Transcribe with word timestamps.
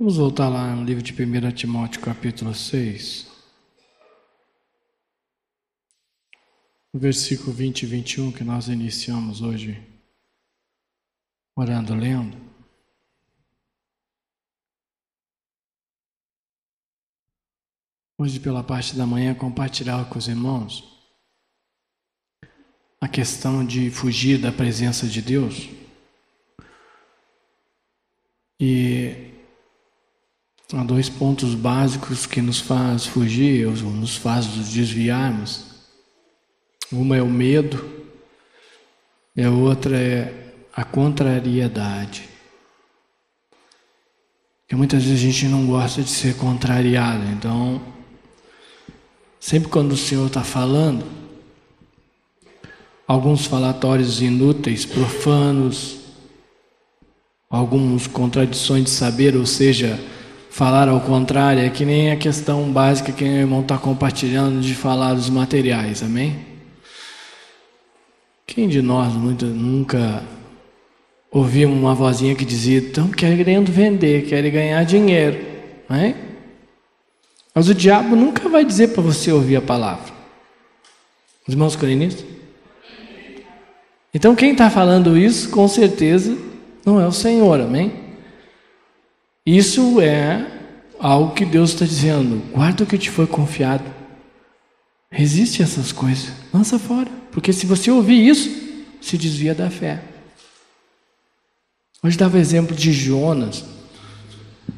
Vamos 0.00 0.16
voltar 0.16 0.48
lá 0.48 0.76
no 0.76 0.84
livro 0.84 1.02
de 1.02 1.12
1 1.12 1.50
Timóteo, 1.50 2.00
capítulo 2.00 2.54
6. 2.54 3.26
No 6.94 7.00
versículo 7.00 7.50
20 7.50 7.82
e 7.82 7.86
21 7.86 8.30
que 8.30 8.44
nós 8.44 8.68
iniciamos 8.68 9.40
hoje, 9.42 9.84
orando, 11.56 11.96
lendo. 11.96 12.36
Hoje, 18.16 18.38
pela 18.38 18.62
parte 18.62 18.94
da 18.94 19.04
manhã, 19.04 19.34
compartilhar 19.34 20.08
com 20.08 20.16
os 20.16 20.28
irmãos 20.28 20.96
a 23.00 23.08
questão 23.08 23.66
de 23.66 23.90
fugir 23.90 24.40
da 24.40 24.52
presença 24.52 25.08
de 25.08 25.20
Deus. 25.20 25.68
E 28.60 29.37
Há 30.74 30.84
dois 30.84 31.08
pontos 31.08 31.54
básicos 31.54 32.26
que 32.26 32.42
nos 32.42 32.60
faz 32.60 33.06
fugir, 33.06 33.66
ou 33.66 33.72
nos 33.72 34.16
faz 34.16 34.44
desviarmos. 34.46 35.64
Uma 36.92 37.16
é 37.16 37.22
o 37.22 37.26
medo, 37.26 37.82
e 39.34 39.42
a 39.42 39.50
outra 39.50 39.96
é 39.96 40.52
a 40.74 40.84
contrariedade. 40.84 42.28
Porque 44.60 44.76
muitas 44.76 45.04
vezes 45.04 45.18
a 45.18 45.22
gente 45.22 45.46
não 45.46 45.66
gosta 45.66 46.02
de 46.02 46.10
ser 46.10 46.36
contrariado, 46.36 47.24
então, 47.32 47.80
sempre 49.40 49.70
quando 49.70 49.92
o 49.92 49.96
Senhor 49.96 50.26
está 50.26 50.44
falando, 50.44 51.06
alguns 53.06 53.46
falatórios 53.46 54.20
inúteis, 54.20 54.84
profanos, 54.84 56.00
algumas 57.48 58.06
contradições 58.06 58.84
de 58.84 58.90
saber, 58.90 59.34
ou 59.34 59.46
seja, 59.46 59.98
Falar 60.50 60.88
ao 60.88 61.00
contrário 61.00 61.62
é 61.62 61.68
que 61.68 61.84
nem 61.84 62.10
a 62.10 62.16
questão 62.16 62.72
básica 62.72 63.12
que 63.12 63.22
o 63.22 63.26
irmão 63.26 63.60
está 63.60 63.78
compartilhando 63.78 64.60
de 64.60 64.74
falar 64.74 65.14
dos 65.14 65.30
materiais, 65.30 66.02
amém? 66.02 66.36
Quem 68.46 68.66
de 68.66 68.80
nós 68.80 69.12
muito, 69.12 69.44
nunca 69.44 70.22
ouviu 71.30 71.70
uma 71.70 71.94
vozinha 71.94 72.34
que 72.34 72.44
dizia, 72.44 72.78
estão 72.78 73.08
querendo 73.10 73.70
vender, 73.70 74.26
querem 74.26 74.50
ganhar 74.50 74.82
dinheiro, 74.84 75.38
não 75.88 76.14
Mas 77.54 77.68
o 77.68 77.74
diabo 77.74 78.16
nunca 78.16 78.48
vai 78.48 78.64
dizer 78.64 78.88
para 78.88 79.02
você 79.02 79.30
ouvir 79.30 79.56
a 79.56 79.62
palavra. 79.62 80.12
Os 81.46 81.52
irmãos 81.52 81.76
corinistas? 81.76 82.24
Então 84.12 84.34
quem 84.34 84.52
está 84.52 84.70
falando 84.70 85.16
isso, 85.16 85.50
com 85.50 85.68
certeza, 85.68 86.36
não 86.84 87.00
é 87.00 87.06
o 87.06 87.12
Senhor, 87.12 87.60
amém? 87.60 88.07
Isso 89.48 89.98
é 89.98 90.46
algo 91.00 91.32
que 91.32 91.46
Deus 91.46 91.70
está 91.70 91.86
dizendo. 91.86 92.42
Guarda 92.52 92.84
o 92.84 92.86
que 92.86 92.98
te 92.98 93.08
foi 93.08 93.26
confiado. 93.26 93.84
Resiste 95.10 95.62
a 95.62 95.64
essas 95.64 95.90
coisas. 95.90 96.34
Lança 96.52 96.78
fora. 96.78 97.08
Porque 97.32 97.50
se 97.50 97.64
você 97.64 97.90
ouvir 97.90 98.28
isso, 98.28 98.50
se 99.00 99.16
desvia 99.16 99.54
da 99.54 99.70
fé. 99.70 100.02
Hoje 102.02 102.18
dava 102.18 102.38
exemplo 102.38 102.76
de 102.76 102.92
Jonas. 102.92 103.64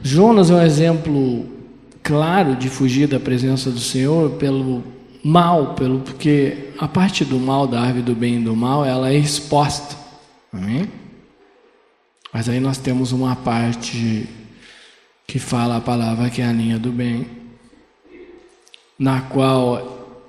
Jonas 0.05 0.51
é 0.51 0.55
um 0.55 0.63
exemplo 0.63 1.49
claro 2.01 2.55
de 2.55 2.69
fugir 2.69 3.09
da 3.09 3.19
presença 3.19 3.73
do 3.73 3.81
Senhor 3.81 4.31
pelo 4.37 4.85
mal, 5.25 5.75
pelo 5.75 5.99
porque 5.99 6.69
a 6.79 6.87
parte 6.87 7.25
do 7.25 7.41
mal 7.41 7.67
da 7.67 7.81
árvore 7.81 8.03
do 8.03 8.15
bem 8.15 8.37
e 8.37 8.45
do 8.45 8.55
mal, 8.55 8.85
ela 8.85 9.11
é 9.11 9.17
exposta. 9.17 9.97
Amém? 10.53 10.89
Mas 12.33 12.49
aí 12.49 12.61
nós 12.61 12.79
temos 12.79 13.11
uma 13.11 13.35
parte 13.35 14.29
que 15.31 15.39
fala 15.39 15.77
a 15.77 15.81
palavra 15.81 16.29
que 16.29 16.43
é 16.43 16.45
a 16.45 16.53
linha 16.53 16.77
do 16.77 16.91
bem, 16.91 17.25
na 18.99 19.21
qual 19.21 20.27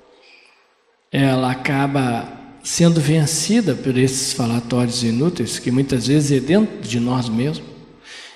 ela 1.10 1.50
acaba 1.50 2.28
sendo 2.62 3.00
vencida 3.00 3.74
por 3.74 3.98
esses 3.98 4.32
falatórios 4.32 5.02
inúteis, 5.02 5.58
que 5.58 5.72
muitas 5.72 6.06
vezes 6.06 6.30
é 6.30 6.38
dentro 6.38 6.88
de 6.88 7.00
nós 7.00 7.28
mesmos. 7.28 7.66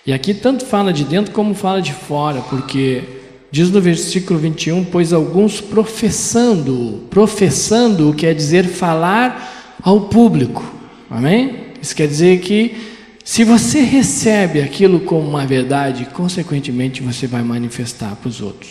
E 0.04 0.12
aqui 0.12 0.34
tanto 0.34 0.66
fala 0.66 0.93
de 0.93 1.04
dentro 1.04 1.32
como 1.32 1.54
fala 1.54 1.81
de 1.81 1.93
fora, 1.93 2.41
porque 2.41 3.04
diz 3.48 3.71
no 3.71 3.81
versículo 3.81 4.37
21, 4.41 4.87
pois 4.87 5.12
alguns 5.12 5.60
professando, 5.60 7.06
professando 7.09 8.12
quer 8.12 8.34
dizer 8.34 8.65
falar 8.65 9.78
ao 9.81 10.09
público. 10.09 10.65
Amém? 11.09 11.66
Isso 11.81 11.94
quer 11.94 12.09
dizer 12.09 12.41
que 12.41 12.96
se 13.26 13.42
você 13.42 13.81
recebe 13.81 14.62
aquilo 14.62 15.00
como 15.00 15.28
uma 15.28 15.44
verdade, 15.44 16.04
consequentemente 16.14 17.03
você 17.03 17.26
vai 17.26 17.42
manifestar 17.42 18.14
para 18.14 18.28
os 18.28 18.41
outros. 18.41 18.70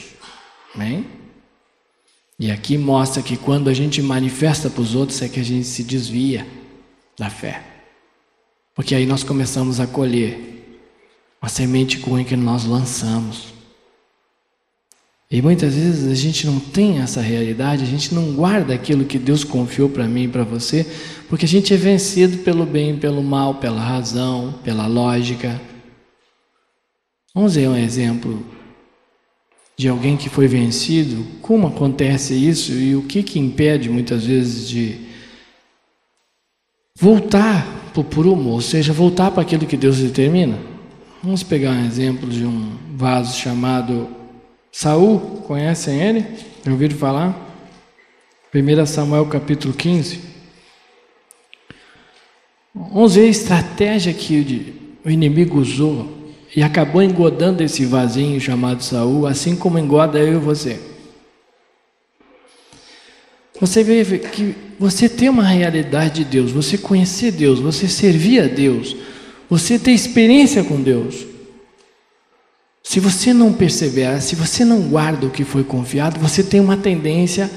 Amém? 0.74 1.06
E 2.40 2.50
aqui 2.50 2.78
mostra 2.78 3.22
que 3.22 3.36
quando 3.36 3.70
a 3.70 3.74
gente 3.74 4.02
manifesta 4.02 4.70
para 4.70 4.82
os 4.82 4.96
outros 4.96 5.22
é 5.22 5.28
que 5.28 5.42
a 5.42 5.44
gente 5.44 5.68
se 5.68 5.84
desvia 5.84 6.48
da 7.20 7.30
fé. 7.30 7.62
Porque 8.74 8.96
aí 8.96 9.06
nós 9.06 9.26
começamos 9.26 9.82
a 9.82 9.88
colher 9.88 10.40
a 11.42 11.50
semente 11.50 12.00
ruim 12.00 12.24
que 12.24 12.38
nós 12.38 12.64
lançamos. 12.64 13.54
E 15.30 15.42
muitas 15.42 15.76
vezes 15.76 16.10
a 16.10 16.16
gente 16.16 16.48
não 16.48 16.62
tem 16.62 17.00
essa 17.00 17.20
realidade, 17.20 17.84
a 17.84 17.88
gente 17.88 18.16
não 18.16 18.32
guarda 18.34 18.74
aquilo 18.74 19.04
que 19.04 19.20
Deus 19.20 19.44
confiou 19.44 19.90
para 19.90 20.08
mim 20.08 20.24
e 20.24 20.28
para 20.30 20.46
você, 20.46 20.86
porque 21.30 21.46
a 21.46 21.48
gente 21.48 21.74
é 21.74 21.78
vencido 21.78 22.40
pelo 22.40 22.66
bem, 22.66 22.98
pelo 22.98 23.24
mal, 23.24 23.56
pela 23.56 23.82
razão, 23.82 24.54
pela 24.64 24.88
lógica. 24.88 25.60
Vamos 27.34 27.56
ver 27.56 27.68
um 27.68 27.78
exemplo 27.78 28.46
de 29.78 29.90
alguém 29.90 30.16
que 30.16 30.30
foi 30.30 30.48
vencido, 30.48 31.26
como 31.42 31.68
acontece 31.68 32.34
isso 32.34 32.72
e 32.74 32.96
o 32.96 33.04
que, 33.04 33.24
que 33.24 33.40
impede 33.40 33.90
muitas 33.90 34.26
vezes 34.26 34.70
de 34.70 34.96
voltar 36.98 37.92
para 37.92 38.02
o 38.02 38.06
prumo, 38.06 38.52
ou 38.52 38.62
seja, 38.62 38.94
voltar 38.94 39.32
para 39.32 39.42
aquilo 39.42 39.66
que 39.66 39.76
Deus 39.76 39.98
determina. 39.98 40.58
Vamos 41.22 41.44
pegar 41.44 41.72
um 41.72 41.86
exemplo 41.86 42.30
de 42.30 42.46
um 42.46 42.78
vaso 42.96 43.38
chamado 43.38 44.08
Saul, 44.72 45.20
conhecem 45.48 46.00
ele? 46.00 46.26
Já 46.64 46.72
ouviram 46.72 46.96
falar? 46.96 47.36
1 48.54 48.86
Samuel 48.86 49.26
capítulo 49.26 49.74
15. 49.74 50.35
Vamos 52.76 53.16
ver 53.16 53.28
a 53.28 53.30
estratégia 53.30 54.14
que 54.14 54.74
o 55.06 55.10
inimigo 55.10 55.58
usou 55.58 56.14
e 56.54 56.62
acabou 56.62 57.02
engodando 57.02 57.64
esse 57.64 57.86
vasinho 57.86 58.40
chamado 58.42 58.84
Saul, 58.84 59.26
assim 59.26 59.56
como 59.56 59.80
engoda 59.80 60.20
eu 60.20 60.34
e 60.34 60.38
você. 60.38 60.78
Você 63.62 63.82
vê 63.82 64.20
que 64.20 64.54
você 64.78 65.08
tem 65.08 65.30
uma 65.30 65.46
realidade 65.46 66.26
de 66.26 66.26
Deus, 66.26 66.52
você 66.52 66.78
conhecer 66.78 67.32
Deus, 67.32 67.62
você 67.62 67.88
servir 67.88 68.42
a 68.42 68.48
Deus, 68.48 68.94
você 69.50 69.80
ter 69.80 69.92
experiência 69.92 70.62
com 70.62 70.82
Deus. 70.82 71.26
Se 72.84 73.00
você 73.00 73.34
não 73.34 73.54
persevera, 73.54 74.20
se 74.20 74.36
você 74.36 74.66
não 74.66 74.82
guarda 74.90 75.26
o 75.26 75.32
que 75.32 75.46
foi 75.46 75.64
confiado, 75.64 76.20
você 76.20 76.44
tem 76.44 76.60
uma 76.60 76.76
tendência 76.76 77.50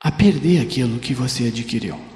a 0.00 0.10
perder 0.10 0.60
aquilo 0.62 0.98
que 0.98 1.14
você 1.14 1.46
adquiriu. 1.46 2.09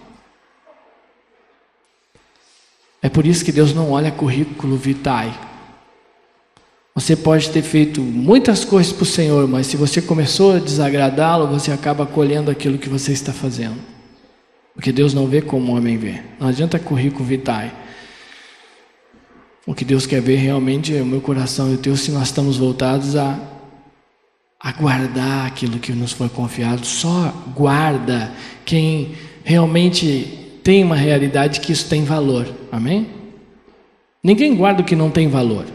É 3.05 3.09
por 3.11 3.27
isso 3.27 3.45
que 3.45 3.53
Deus 3.53 3.75
não 3.75 3.91
olha 3.91 4.11
currículo 4.11 4.79
vitae. 4.79 5.31
Você 6.95 7.15
pode 7.15 7.51
ter 7.51 7.61
feito 7.61 8.01
muitas 8.01 8.65
coisas 8.65 8.95
para 8.95 9.03
o 9.03 9.07
Senhor, 9.07 9.47
mas 9.47 9.67
se 9.67 9.77
você 9.77 10.01
começou 10.01 10.55
a 10.55 10.59
desagradá-lo, 10.59 11.47
você 11.47 11.71
acaba 11.71 12.07
colhendo 12.07 12.51
aquilo 12.51 12.79
que 12.79 12.89
você 12.89 13.13
está 13.13 13.31
fazendo. 13.31 13.77
Porque 14.73 14.91
Deus 14.91 15.13
não 15.13 15.27
vê 15.27 15.43
como 15.43 15.71
o 15.71 15.77
homem 15.77 15.99
vê. 15.99 16.23
Não 16.41 16.49
adianta 16.49 16.79
currículo 16.79 17.27
vitae. 17.27 17.71
O 19.67 19.75
que 19.75 19.85
Deus 19.85 20.07
quer 20.07 20.23
ver 20.23 20.37
realmente 20.37 20.97
é 20.97 21.03
o 21.03 21.07
meu 21.07 21.21
coração 21.21 21.71
e 21.73 21.75
o 21.75 21.79
teu, 21.79 21.99
se 21.99 22.11
nós 22.11 22.29
estamos 22.29 22.57
voltados 22.57 23.17
a, 23.17 23.39
a 24.59 24.73
guardar 24.73 25.47
aquilo 25.47 25.79
que 25.79 25.93
nos 25.93 26.13
foi 26.13 26.31
confiado. 26.31 26.87
Só 26.87 27.35
guarda 27.55 28.33
quem 28.65 29.15
realmente 29.45 30.44
tem 30.65 30.83
uma 30.83 30.97
realidade 30.97 31.61
que 31.61 31.71
isso 31.71 31.89
tem 31.89 32.05
valor. 32.05 32.49
Amém? 32.73 33.07
Ninguém 34.23 34.57
guarda 34.57 34.81
o 34.81 34.85
que 34.85 34.97
não 34.97 35.11
tem 35.11 35.29
valor. 35.29 35.67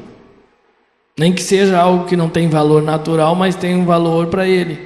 Nem 1.16 1.32
que 1.32 1.44
seja 1.44 1.80
algo 1.80 2.06
que 2.06 2.18
não 2.18 2.28
tem 2.28 2.50
valor 2.50 2.82
natural, 2.82 3.36
mas 3.36 3.56
tem 3.56 3.76
um 3.76 3.86
valor 3.86 4.28
para 4.28 4.48
ele. 4.48 4.80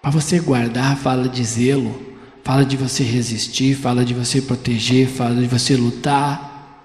Para 0.00 0.10
você 0.10 0.40
guardar, 0.40 0.96
fala 0.96 1.28
de 1.28 1.44
zelo, 1.44 1.94
fala 2.42 2.64
de 2.64 2.76
você 2.76 3.04
resistir, 3.04 3.74
fala 3.74 4.02
de 4.02 4.14
você 4.14 4.40
proteger, 4.40 5.08
fala 5.08 5.34
de 5.34 5.46
você 5.46 5.76
lutar. 5.76 6.80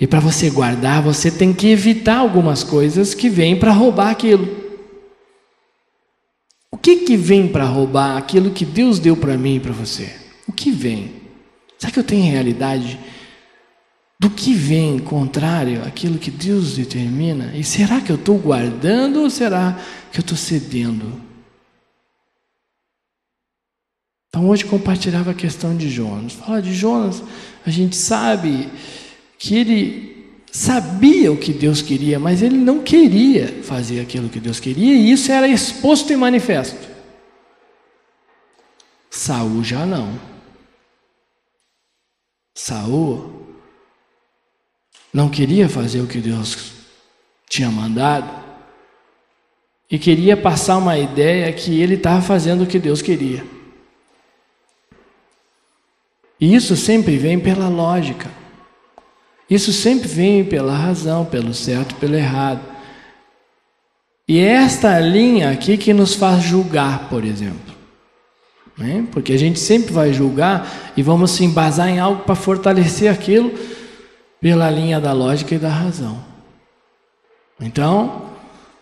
E 0.00 0.06
para 0.06 0.18
você 0.18 0.48
guardar, 0.48 1.02
você 1.02 1.30
tem 1.30 1.52
que 1.52 1.68
evitar 1.68 2.16
algumas 2.16 2.64
coisas 2.64 3.12
que 3.12 3.28
vêm 3.28 3.54
para 3.54 3.70
roubar 3.70 4.08
aquilo. 4.08 4.69
Que 6.82 6.96
que 7.04 7.16
vem 7.16 7.48
para 7.48 7.64
roubar 7.64 8.16
aquilo 8.16 8.50
que 8.50 8.64
Deus 8.64 8.98
deu 8.98 9.16
para 9.16 9.36
mim 9.36 9.56
e 9.56 9.60
para 9.60 9.72
você? 9.72 10.14
O 10.46 10.52
que 10.52 10.70
vem? 10.70 11.12
Será 11.78 11.92
que 11.92 11.98
eu 11.98 12.04
tenho 12.04 12.30
realidade 12.30 12.98
do 14.18 14.28
que 14.28 14.52
vem 14.52 14.98
contrário 14.98 15.82
àquilo 15.82 16.18
que 16.18 16.30
Deus 16.30 16.76
determina? 16.76 17.52
E 17.54 17.64
será 17.64 18.00
que 18.00 18.10
eu 18.10 18.16
estou 18.16 18.38
guardando 18.38 19.20
ou 19.20 19.30
será 19.30 19.78
que 20.12 20.18
eu 20.18 20.22
estou 20.22 20.36
cedendo? 20.36 21.20
Então 24.28 24.48
hoje 24.48 24.64
compartilhava 24.64 25.32
a 25.32 25.34
questão 25.34 25.76
de 25.76 25.90
Jonas. 25.90 26.34
Fala 26.34 26.62
de 26.62 26.72
Jonas, 26.72 27.22
a 27.66 27.70
gente 27.70 27.96
sabe 27.96 28.68
que 29.38 29.54
ele 29.54 30.19
sabia 30.52 31.30
o 31.32 31.36
que 31.36 31.52
Deus 31.52 31.80
queria, 31.82 32.18
mas 32.18 32.42
ele 32.42 32.56
não 32.56 32.82
queria 32.82 33.62
fazer 33.62 34.00
aquilo 34.00 34.28
que 34.28 34.40
Deus 34.40 34.58
queria, 34.58 34.94
e 34.94 35.12
isso 35.12 35.30
era 35.30 35.46
exposto 35.46 36.12
e 36.12 36.16
manifesto. 36.16 36.88
Saul 39.10 39.62
já 39.62 39.84
não. 39.84 40.18
Saul 42.54 43.46
não 45.12 45.28
queria 45.28 45.68
fazer 45.68 46.00
o 46.00 46.06
que 46.06 46.18
Deus 46.18 46.72
tinha 47.48 47.68
mandado 47.70 48.40
e 49.90 49.98
queria 49.98 50.36
passar 50.36 50.76
uma 50.76 50.96
ideia 50.96 51.52
que 51.52 51.80
ele 51.80 51.94
estava 51.94 52.22
fazendo 52.22 52.62
o 52.62 52.66
que 52.66 52.78
Deus 52.78 53.02
queria. 53.02 53.44
E 56.40 56.54
isso 56.54 56.76
sempre 56.76 57.18
vem 57.18 57.38
pela 57.38 57.68
lógica. 57.68 58.39
Isso 59.50 59.72
sempre 59.72 60.06
vem 60.06 60.44
pela 60.44 60.76
razão, 60.76 61.24
pelo 61.24 61.52
certo, 61.52 61.96
pelo 61.96 62.14
errado. 62.14 62.60
E 64.28 64.38
é 64.38 64.52
esta 64.52 65.00
linha 65.00 65.50
aqui 65.50 65.76
que 65.76 65.92
nos 65.92 66.14
faz 66.14 66.44
julgar, 66.44 67.08
por 67.08 67.24
exemplo. 67.24 67.74
Né? 68.78 69.04
Porque 69.10 69.32
a 69.32 69.38
gente 69.38 69.58
sempre 69.58 69.92
vai 69.92 70.12
julgar 70.12 70.92
e 70.96 71.02
vamos 71.02 71.32
se 71.32 71.44
embasar 71.44 71.88
em 71.88 71.98
algo 71.98 72.22
para 72.22 72.36
fortalecer 72.36 73.10
aquilo 73.10 73.52
pela 74.40 74.70
linha 74.70 75.00
da 75.00 75.12
lógica 75.12 75.56
e 75.56 75.58
da 75.58 75.68
razão. 75.68 76.24
Então, 77.60 78.30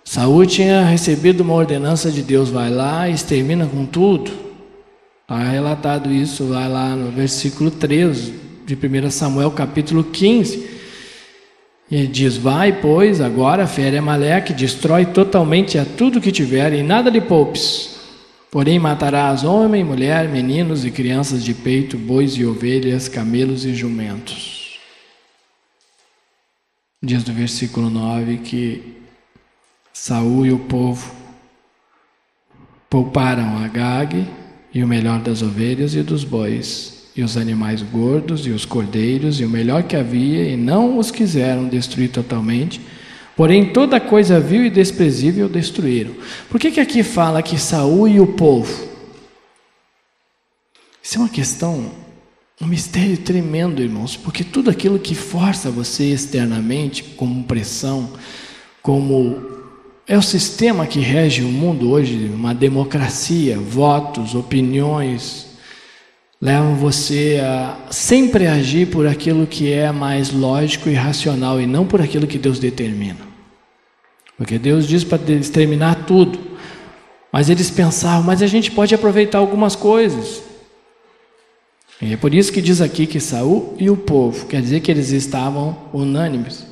Saúl 0.05 0.44
tinha 0.44 0.85
recebido 0.85 1.41
uma 1.41 1.55
ordenança 1.55 2.12
de 2.12 2.23
Deus, 2.23 2.50
vai 2.50 2.71
lá 2.71 3.09
e 3.09 3.14
extermina 3.14 3.67
com 3.67 3.87
tudo. 3.87 4.31
Está 5.23 5.38
relatado 5.38 6.12
isso, 6.12 6.44
vai 6.44 6.69
lá 6.69 6.94
no 6.94 7.11
versículo 7.11 7.71
13 7.71 8.48
de 8.69 8.76
1 8.76 9.11
Samuel, 9.11 9.50
capítulo 9.50 10.05
15. 10.05 10.69
E 11.91 12.06
diz: 12.06 12.37
Vai, 12.37 12.81
pois, 12.81 13.19
agora, 13.19 13.67
fere 13.67 13.97
Amaleque, 13.97 14.53
destrói 14.53 15.06
totalmente 15.06 15.79
a 15.79 15.87
tudo 15.87 16.20
que 16.20 16.31
tiver, 16.31 16.75
e 16.75 16.82
nada 16.82 17.09
lhe 17.09 17.20
poupes. 17.20 17.97
Porém, 18.50 18.79
matarás 18.79 19.43
homem, 19.43 19.82
mulher, 19.82 20.29
meninos 20.29 20.85
e 20.85 20.91
crianças 20.91 21.43
de 21.43 21.55
peito, 21.55 21.97
bois 21.97 22.32
e 22.37 22.44
ovelhas, 22.44 23.09
camelos 23.09 23.65
e 23.65 23.75
jumentos. 23.75 24.79
Diz 27.03 27.25
no 27.25 27.32
versículo 27.32 27.88
9 27.88 28.38
que 28.38 28.97
Saul 29.94 30.44
e 30.44 30.53
o 30.53 30.59
povo 30.59 31.11
pouparam 32.91 33.56
Agag, 33.64 34.29
e 34.75 34.82
o 34.82 34.87
melhor 34.87 35.21
das 35.21 35.41
ovelhas 35.41 35.94
e 35.94 36.03
dos 36.03 36.23
bois, 36.23 36.98
e 37.19 37.23
os 37.25 37.37
animais 37.37 37.82
gordos 37.82 38.47
e 38.47 38.50
os 38.50 38.65
cordeiros, 38.65 39.41
e 39.41 39.44
o 39.44 39.50
melhor 39.50 39.82
que 39.82 39.97
havia, 39.97 40.44
e 40.49 40.56
não 40.56 40.99
os 40.99 41.11
quiseram 41.11 41.67
destruir 41.67 42.11
totalmente, 42.11 42.81
porém 43.37 43.73
toda 43.73 43.99
coisa 43.99 44.38
vil 44.38 44.65
e 44.65 44.70
desprezível 44.70 45.49
destruíram. 45.49 46.12
Por 46.49 46.61
que, 46.61 46.70
que 46.70 46.79
aqui 46.79 47.03
fala 47.03 47.43
que 47.43 47.59
Saul 47.59 48.06
e 48.06 48.20
o 48.20 48.26
povo? 48.29 48.87
Isso 51.03 51.17
é 51.17 51.20
uma 51.20 51.29
questão, 51.29 51.91
um 52.62 52.67
mistério 52.69 53.19
tremendo, 53.19 53.82
irmãos, 53.82 54.17
porque 54.17 54.44
tudo 54.44 54.71
aquilo 54.71 54.97
que 54.97 55.17
força 55.17 55.73
você 55.73 56.12
externamente, 56.12 57.03
como 57.03 57.43
pressão, 57.43 58.12
como 58.81 59.43
é 60.06 60.17
o 60.17 60.23
sistema 60.23 60.87
que 60.87 61.00
rege 61.00 61.43
o 61.43 61.49
mundo 61.49 61.91
hoje, 61.91 62.31
uma 62.32 62.55
democracia, 62.55 63.59
votos, 63.59 64.37
opiniões, 64.37 65.48
levam 66.40 66.76
você 66.76 67.40
a 67.43 67.76
sempre 67.90 68.46
agir 68.46 68.88
por 68.88 69.06
aquilo 69.06 69.46
que 69.46 69.73
é 69.73 69.90
mais 69.90 70.31
lógico 70.32 70.88
e 70.88 70.94
racional 70.94 71.61
e 71.61 71.67
não 71.67 71.87
por 71.87 72.00
aquilo 72.00 72.26
que 72.26 72.38
Deus 72.38 72.58
determina. 72.58 73.26
Porque 74.37 74.58
Deus 74.58 74.87
diz 74.87 75.02
para 75.02 75.20
exterminar 75.32 76.06
tudo. 76.06 76.38
Mas 77.32 77.50
eles 77.50 77.70
pensavam, 77.70 78.23
mas 78.23 78.40
a 78.40 78.46
gente 78.46 78.70
pode 78.70 78.94
aproveitar 78.94 79.38
algumas 79.38 79.75
coisas. 79.75 80.43
E 82.00 82.12
é 82.12 82.17
por 82.17 82.32
isso 82.32 82.52
que 82.52 82.62
diz 82.62 82.81
aqui 82.81 83.06
que 83.06 83.19
Saul 83.19 83.75
e 83.79 83.90
o 83.90 83.96
povo, 83.96 84.46
quer 84.46 84.62
dizer 84.62 84.81
que 84.81 84.90
eles 84.90 85.11
estavam 85.11 85.76
unânimes. 85.93 86.64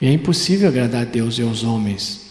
E 0.00 0.06
é 0.06 0.12
impossível 0.12 0.68
agradar 0.68 1.02
a 1.02 1.04
Deus 1.04 1.38
e 1.38 1.42
aos 1.42 1.62
homens. 1.62 2.25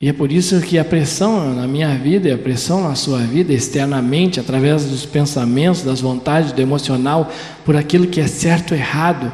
E 0.00 0.08
é 0.08 0.14
por 0.14 0.32
isso 0.32 0.58
que 0.62 0.78
a 0.78 0.84
pressão 0.84 1.54
na 1.54 1.66
minha 1.66 1.94
vida 1.98 2.26
e 2.26 2.32
a 2.32 2.38
pressão 2.38 2.82
na 2.82 2.94
sua 2.94 3.18
vida, 3.18 3.52
externamente, 3.52 4.40
através 4.40 4.86
dos 4.86 5.04
pensamentos, 5.04 5.82
das 5.82 6.00
vontades, 6.00 6.52
do 6.52 6.62
emocional, 6.62 7.30
por 7.66 7.76
aquilo 7.76 8.06
que 8.06 8.18
é 8.18 8.26
certo 8.26 8.72
ou 8.72 8.78
errado, 8.78 9.30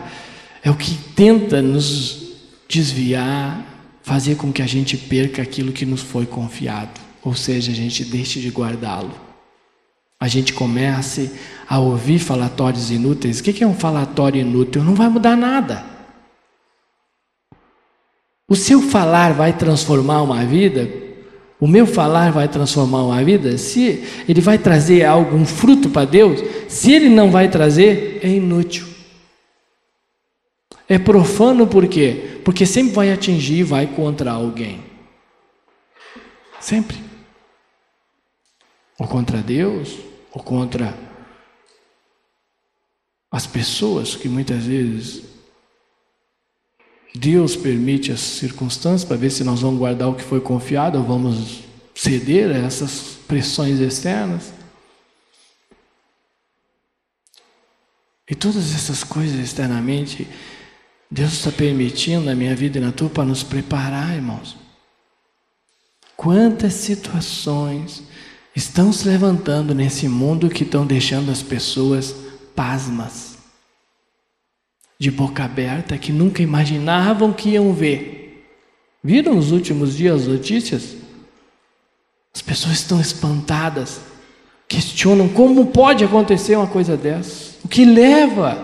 é 0.64 0.70
o 0.70 0.74
que 0.74 0.96
tenta 1.14 1.62
nos 1.62 2.32
desviar, 2.68 3.64
fazer 4.02 4.34
com 4.34 4.52
que 4.52 4.60
a 4.60 4.66
gente 4.66 4.96
perca 4.96 5.40
aquilo 5.40 5.70
que 5.70 5.86
nos 5.86 6.00
foi 6.00 6.26
confiado. 6.26 7.00
Ou 7.22 7.34
seja, 7.34 7.70
a 7.70 7.74
gente 7.74 8.04
deixe 8.04 8.40
de 8.40 8.48
guardá-lo. 8.48 9.12
A 10.19 10.26
gente 10.26 10.52
comece 10.52 11.30
a 11.69 11.78
ouvir 11.78 12.19
falatórios 12.19 12.90
inúteis. 12.90 13.38
O 13.38 13.42
que 13.44 13.62
é 13.62 13.66
um 13.66 13.74
falatório 13.74 14.40
inútil? 14.40 14.82
Não 14.82 14.96
vai 14.96 15.08
mudar 15.08 15.36
nada. 15.36 15.95
O 18.48 18.54
seu 18.54 18.81
falar 18.81 19.32
vai 19.32 19.52
transformar 19.52 20.22
uma 20.22 20.44
vida? 20.44 20.88
O 21.58 21.66
meu 21.66 21.87
falar 21.87 22.31
vai 22.31 22.46
transformar 22.46 23.02
uma 23.02 23.25
vida? 23.25 23.58
Se 23.58 24.04
ele 24.28 24.40
vai 24.40 24.58
trazer 24.58 25.04
algum 25.04 25.44
fruto 25.44 25.88
para 25.90 26.04
Deus, 26.04 26.40
se 26.69 26.93
ele 26.93 27.08
não 27.08 27.31
vai 27.31 27.50
trazer, 27.50 28.20
é 28.22 28.28
inútil. 28.28 28.87
É 30.88 30.98
profano 30.98 31.66
por 31.66 31.88
quê? 31.88 32.40
Porque 32.44 32.64
sempre 32.64 32.93
vai 32.93 33.10
atingir 33.10 33.58
e 33.58 33.62
vai 33.64 33.87
contra 33.87 34.31
alguém. 34.31 34.84
Sempre. 36.60 36.98
Ou 38.98 39.08
contra 39.08 39.38
Deus, 39.38 39.98
ou 40.32 40.43
contra 40.43 40.94
as 43.31 43.46
pessoas 43.46 44.14
que 44.14 44.28
muitas 44.28 44.64
vezes 44.64 45.35
Deus 47.19 47.56
permite 47.56 48.13
as 48.13 48.20
circunstâncias 48.20 49.05
para 49.05 49.17
ver 49.17 49.31
se 49.31 49.43
nós 49.43 49.63
vamos 49.63 49.79
guardar 49.79 50.08
o 50.08 50.15
que 50.15 50.23
foi 50.23 50.39
confiado 50.39 50.99
ou 50.99 51.05
vamos 51.05 51.61
ceder 51.94 52.51
a 52.51 52.58
essas 52.58 53.17
pressões 53.27 53.81
externas. 53.81 54.53
E 58.29 58.35
todas 58.35 58.75
essas 58.75 59.03
coisas 59.03 59.39
externamente, 59.41 60.29
Deus 61.11 61.32
está 61.32 61.51
permitindo 61.51 62.27
na 62.27 62.35
minha 62.35 62.55
vida 62.55 62.77
e 62.77 62.82
na 62.82 62.93
tua 62.93 63.08
para 63.08 63.25
nos 63.25 63.43
preparar, 63.43 64.15
irmãos. 64.15 64.55
Quantas 66.17 66.75
situações 66.75 68.03
estão 68.55 68.93
se 68.93 69.08
levantando 69.08 69.75
nesse 69.75 70.06
mundo 70.06 70.51
que 70.51 70.65
estão 70.65 70.87
deixando 70.87 71.31
as 71.31 71.43
pessoas 71.43 72.15
pasmas 72.55 73.35
de 74.98 75.10
boca 75.10 75.44
aberta 75.44 75.98
que 75.98 76.12
nunca 76.12 76.43
imaginavam 76.43 77.32
que 77.32 77.50
iam 77.50 77.72
ver. 77.72 78.44
Viram 79.03 79.34
nos 79.34 79.53
últimos 79.53 79.96
dias 79.96 80.22
as 80.22 80.26
notícias? 80.26 80.96
As 82.34 82.43
pessoas 82.43 82.76
estão 82.76 83.00
espantadas, 83.00 84.00
questionam 84.69 85.29
como 85.29 85.67
pode 85.67 86.05
acontecer 86.05 86.56
uma 86.56 86.67
coisa 86.67 86.96
dessa, 86.96 87.56
o 87.65 87.69
que 87.69 87.84
leva. 87.84 88.62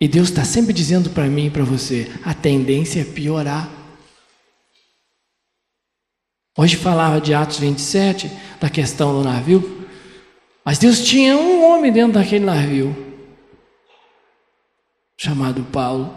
E 0.00 0.06
Deus 0.06 0.28
está 0.28 0.44
sempre 0.44 0.72
dizendo 0.72 1.10
para 1.10 1.26
mim 1.26 1.46
e 1.46 1.50
para 1.50 1.64
você: 1.64 2.10
a 2.24 2.32
tendência 2.32 3.00
é 3.00 3.04
piorar. 3.04 3.68
Hoje 6.56 6.76
falava 6.76 7.20
de 7.20 7.34
Atos 7.34 7.58
27, 7.58 8.30
da 8.60 8.68
questão 8.68 9.12
do 9.12 9.22
navio, 9.22 9.86
mas 10.64 10.78
Deus 10.78 11.04
tinha 11.04 11.36
um 11.36 11.64
homem 11.64 11.92
dentro 11.92 12.14
daquele 12.14 12.44
navio 12.44 13.07
chamado 15.18 15.62
Paulo. 15.64 16.14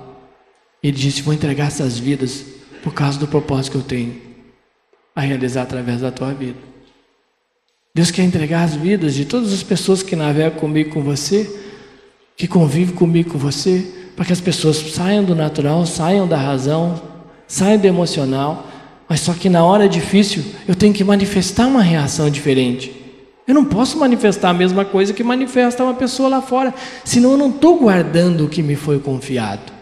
Ele 0.81 0.95
disse: 0.95 1.21
Vou 1.21 1.33
entregar 1.33 1.67
essas 1.67 1.97
vidas 1.97 2.45
por 2.83 2.93
causa 2.93 3.19
do 3.19 3.27
propósito 3.27 3.71
que 3.71 3.77
eu 3.79 3.83
tenho 3.83 4.21
a 5.13 5.21
realizar 5.21 5.63
através 5.63 5.99
da 5.99 6.11
tua 6.11 6.33
vida. 6.33 6.57
Deus 7.93 8.09
quer 8.09 8.23
entregar 8.23 8.63
as 8.63 8.75
vidas 8.75 9.13
de 9.13 9.25
todas 9.25 9.51
as 9.51 9.63
pessoas 9.63 10.01
que 10.01 10.15
navegam 10.15 10.57
comigo, 10.57 10.91
com 10.91 11.01
você, 11.01 11.49
que 12.37 12.47
convivem 12.47 12.95
comigo, 12.95 13.31
com 13.31 13.37
você, 13.37 13.85
para 14.15 14.23
que 14.23 14.31
as 14.31 14.39
pessoas 14.39 14.77
saiam 14.77 15.25
do 15.25 15.35
natural, 15.35 15.85
saiam 15.85 16.25
da 16.25 16.37
razão, 16.37 17.01
saiam 17.45 17.77
do 17.77 17.87
emocional, 17.87 18.65
mas 19.09 19.19
só 19.19 19.33
que 19.33 19.49
na 19.49 19.65
hora 19.65 19.89
difícil 19.89 20.41
eu 20.65 20.73
tenho 20.73 20.93
que 20.93 21.03
manifestar 21.03 21.67
uma 21.67 21.81
reação 21.81 22.29
diferente. 22.29 23.00
Eu 23.51 23.55
não 23.55 23.65
posso 23.65 23.99
manifestar 23.99 24.51
a 24.51 24.53
mesma 24.53 24.85
coisa 24.85 25.11
que 25.11 25.21
manifesta 25.21 25.83
uma 25.83 25.93
pessoa 25.93 26.29
lá 26.29 26.41
fora, 26.41 26.73
senão 27.03 27.31
eu 27.31 27.37
não 27.37 27.49
estou 27.49 27.77
guardando 27.77 28.45
o 28.45 28.49
que 28.49 28.63
me 28.63 28.77
foi 28.77 28.97
confiado. 28.97 29.73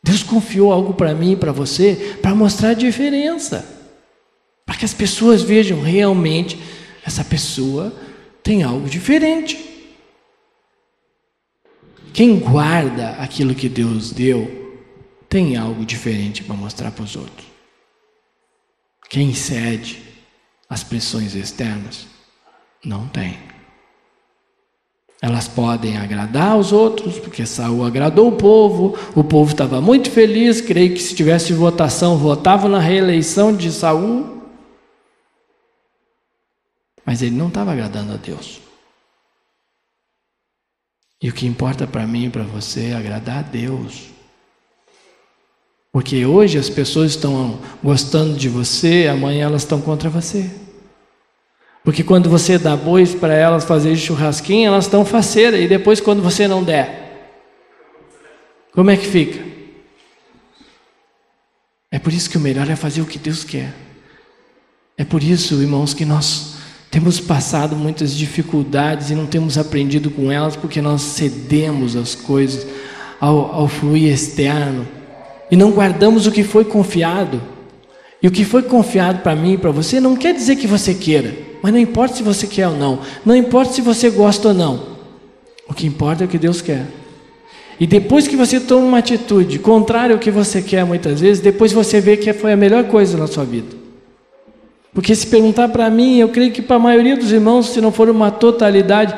Deus 0.00 0.22
confiou 0.22 0.72
algo 0.72 0.94
para 0.94 1.12
mim 1.12 1.32
e 1.32 1.36
para 1.36 1.50
você 1.50 2.16
para 2.22 2.36
mostrar 2.36 2.68
a 2.68 2.74
diferença, 2.74 3.66
para 4.64 4.76
que 4.76 4.84
as 4.84 4.94
pessoas 4.94 5.42
vejam 5.42 5.80
realmente 5.80 6.56
essa 7.04 7.24
pessoa 7.24 7.92
tem 8.44 8.62
algo 8.62 8.88
diferente. 8.88 9.58
Quem 12.12 12.38
guarda 12.38 13.16
aquilo 13.18 13.56
que 13.56 13.68
Deus 13.68 14.12
deu 14.12 14.78
tem 15.28 15.56
algo 15.56 15.84
diferente 15.84 16.44
para 16.44 16.54
mostrar 16.54 16.92
para 16.92 17.02
os 17.02 17.16
outros. 17.16 17.48
Quem 19.10 19.34
cede 19.34 20.07
às 20.68 20.84
pressões 20.84 21.34
externas 21.34 22.06
não 22.84 23.08
tem. 23.08 23.38
Elas 25.20 25.48
podem 25.48 25.96
agradar 25.96 26.52
aos 26.52 26.70
outros, 26.70 27.18
porque 27.18 27.44
Saul 27.44 27.84
agradou 27.84 28.28
o 28.28 28.36
povo, 28.36 28.96
o 29.16 29.24
povo 29.24 29.50
estava 29.50 29.80
muito 29.80 30.10
feliz, 30.10 30.60
creio 30.60 30.94
que 30.94 31.00
se 31.00 31.14
tivesse 31.14 31.52
votação, 31.52 32.16
votavam 32.16 32.70
na 32.70 32.78
reeleição 32.78 33.54
de 33.54 33.72
Saul. 33.72 34.42
Mas 37.04 37.20
ele 37.20 37.34
não 37.34 37.48
estava 37.48 37.72
agradando 37.72 38.12
a 38.12 38.16
Deus. 38.16 38.60
E 41.20 41.28
o 41.28 41.32
que 41.32 41.46
importa 41.46 41.84
para 41.84 42.06
mim 42.06 42.26
e 42.26 42.30
para 42.30 42.44
você 42.44 42.90
é 42.90 42.94
agradar 42.94 43.38
a 43.38 43.42
Deus. 43.42 44.17
Porque 45.92 46.26
hoje 46.26 46.58
as 46.58 46.68
pessoas 46.68 47.12
estão 47.12 47.58
gostando 47.82 48.34
de 48.34 48.48
você, 48.48 49.08
amanhã 49.10 49.46
elas 49.46 49.62
estão 49.62 49.80
contra 49.80 50.10
você. 50.10 50.48
Porque 51.82 52.04
quando 52.04 52.28
você 52.28 52.58
dá 52.58 52.76
bois 52.76 53.14
para 53.14 53.32
elas 53.34 53.64
fazer 53.64 53.96
churrasquinho, 53.96 54.66
elas 54.66 54.84
estão 54.84 55.04
faceiras. 55.04 55.60
E 55.60 55.66
depois, 55.66 56.00
quando 56.00 56.22
você 56.22 56.46
não 56.46 56.62
der, 56.62 57.32
como 58.72 58.90
é 58.90 58.96
que 58.96 59.06
fica? 59.06 59.42
É 61.90 61.98
por 61.98 62.12
isso 62.12 62.28
que 62.28 62.36
o 62.36 62.40
melhor 62.40 62.68
é 62.68 62.76
fazer 62.76 63.00
o 63.00 63.06
que 63.06 63.18
Deus 63.18 63.42
quer. 63.42 63.72
É 64.98 65.04
por 65.04 65.22
isso, 65.22 65.54
irmãos, 65.62 65.94
que 65.94 66.04
nós 66.04 66.56
temos 66.90 67.18
passado 67.18 67.74
muitas 67.74 68.14
dificuldades 68.14 69.10
e 69.10 69.14
não 69.14 69.26
temos 69.26 69.56
aprendido 69.56 70.10
com 70.10 70.30
elas, 70.30 70.56
porque 70.56 70.82
nós 70.82 71.00
cedemos 71.00 71.96
as 71.96 72.14
coisas 72.14 72.66
ao, 73.18 73.54
ao 73.54 73.68
fluir 73.68 74.12
externo 74.12 74.97
e 75.50 75.56
não 75.56 75.70
guardamos 75.70 76.26
o 76.26 76.32
que 76.32 76.42
foi 76.42 76.64
confiado. 76.64 77.40
E 78.22 78.26
o 78.26 78.30
que 78.30 78.44
foi 78.44 78.62
confiado 78.62 79.22
para 79.22 79.36
mim 79.36 79.54
e 79.54 79.58
para 79.58 79.70
você 79.70 80.00
não 80.00 80.16
quer 80.16 80.34
dizer 80.34 80.56
que 80.56 80.66
você 80.66 80.92
queira. 80.92 81.34
Mas 81.62 81.72
não 81.72 81.78
importa 81.78 82.16
se 82.16 82.22
você 82.22 82.46
quer 82.46 82.68
ou 82.68 82.76
não, 82.76 83.00
não 83.24 83.34
importa 83.34 83.72
se 83.72 83.80
você 83.80 84.10
gosta 84.10 84.48
ou 84.48 84.54
não. 84.54 84.98
O 85.68 85.74
que 85.74 85.86
importa 85.86 86.24
é 86.24 86.26
o 86.26 86.28
que 86.28 86.38
Deus 86.38 86.60
quer. 86.60 86.86
E 87.80 87.86
depois 87.86 88.26
que 88.26 88.36
você 88.36 88.58
toma 88.58 88.86
uma 88.86 88.98
atitude 88.98 89.58
contrária 89.58 90.14
ao 90.14 90.18
que 90.18 90.30
você 90.30 90.60
quer 90.60 90.84
muitas 90.84 91.20
vezes, 91.20 91.40
depois 91.40 91.72
você 91.72 92.00
vê 92.00 92.16
que 92.16 92.32
foi 92.32 92.52
a 92.52 92.56
melhor 92.56 92.84
coisa 92.84 93.16
na 93.16 93.26
sua 93.26 93.44
vida. 93.44 93.76
Porque 94.92 95.14
se 95.14 95.26
perguntar 95.26 95.68
para 95.68 95.88
mim, 95.88 96.18
eu 96.18 96.28
creio 96.28 96.50
que 96.50 96.60
para 96.60 96.76
a 96.76 96.80
maioria 96.80 97.16
dos 97.16 97.30
irmãos, 97.30 97.68
se 97.68 97.80
não 97.80 97.92
for 97.92 98.10
uma 98.10 98.32
totalidade, 98.32 99.14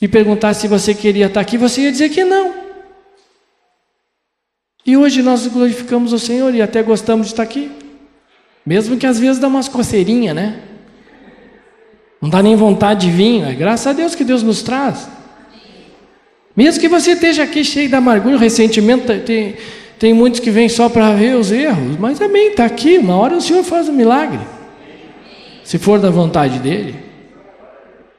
e 0.00 0.08
perguntar 0.08 0.54
se 0.54 0.66
você 0.66 0.94
queria 0.94 1.26
estar 1.26 1.40
aqui, 1.40 1.58
você 1.58 1.82
ia 1.82 1.92
dizer 1.92 2.08
que 2.08 2.24
não. 2.24 2.69
E 4.84 4.96
hoje 4.96 5.22
nós 5.22 5.46
glorificamos 5.46 6.12
o 6.12 6.18
Senhor 6.18 6.54
e 6.54 6.62
até 6.62 6.82
gostamos 6.82 7.26
de 7.26 7.32
estar 7.32 7.42
aqui. 7.42 7.70
Mesmo 8.64 8.96
que 8.96 9.06
às 9.06 9.18
vezes 9.18 9.38
dá 9.38 9.48
umas 9.48 9.68
coceirinhas, 9.68 10.34
né? 10.34 10.60
Não 12.20 12.28
dá 12.28 12.42
nem 12.42 12.54
vontade 12.54 13.06
de 13.06 13.12
vir, 13.12 13.42
é 13.42 13.54
graças 13.54 13.86
a 13.86 13.92
Deus 13.92 14.14
que 14.14 14.24
Deus 14.24 14.42
nos 14.42 14.62
traz. 14.62 15.08
Mesmo 16.54 16.80
que 16.80 16.88
você 16.88 17.12
esteja 17.12 17.44
aqui 17.44 17.64
cheio 17.64 17.88
de 17.88 17.94
amargura, 17.94 18.36
ressentimento, 18.36 19.06
tem, 19.20 19.56
tem 19.98 20.12
muitos 20.12 20.40
que 20.40 20.50
vêm 20.50 20.68
só 20.68 20.88
para 20.88 21.14
ver 21.14 21.36
os 21.36 21.50
erros, 21.50 21.96
mas 21.98 22.20
amém, 22.20 22.48
está 22.48 22.66
aqui, 22.66 22.98
uma 22.98 23.16
hora 23.16 23.36
o 23.36 23.40
Senhor 23.40 23.62
faz 23.62 23.88
um 23.88 23.92
milagre. 23.92 24.40
Se 25.64 25.78
for 25.78 25.98
da 25.98 26.10
vontade 26.10 26.58
dele. 26.58 26.96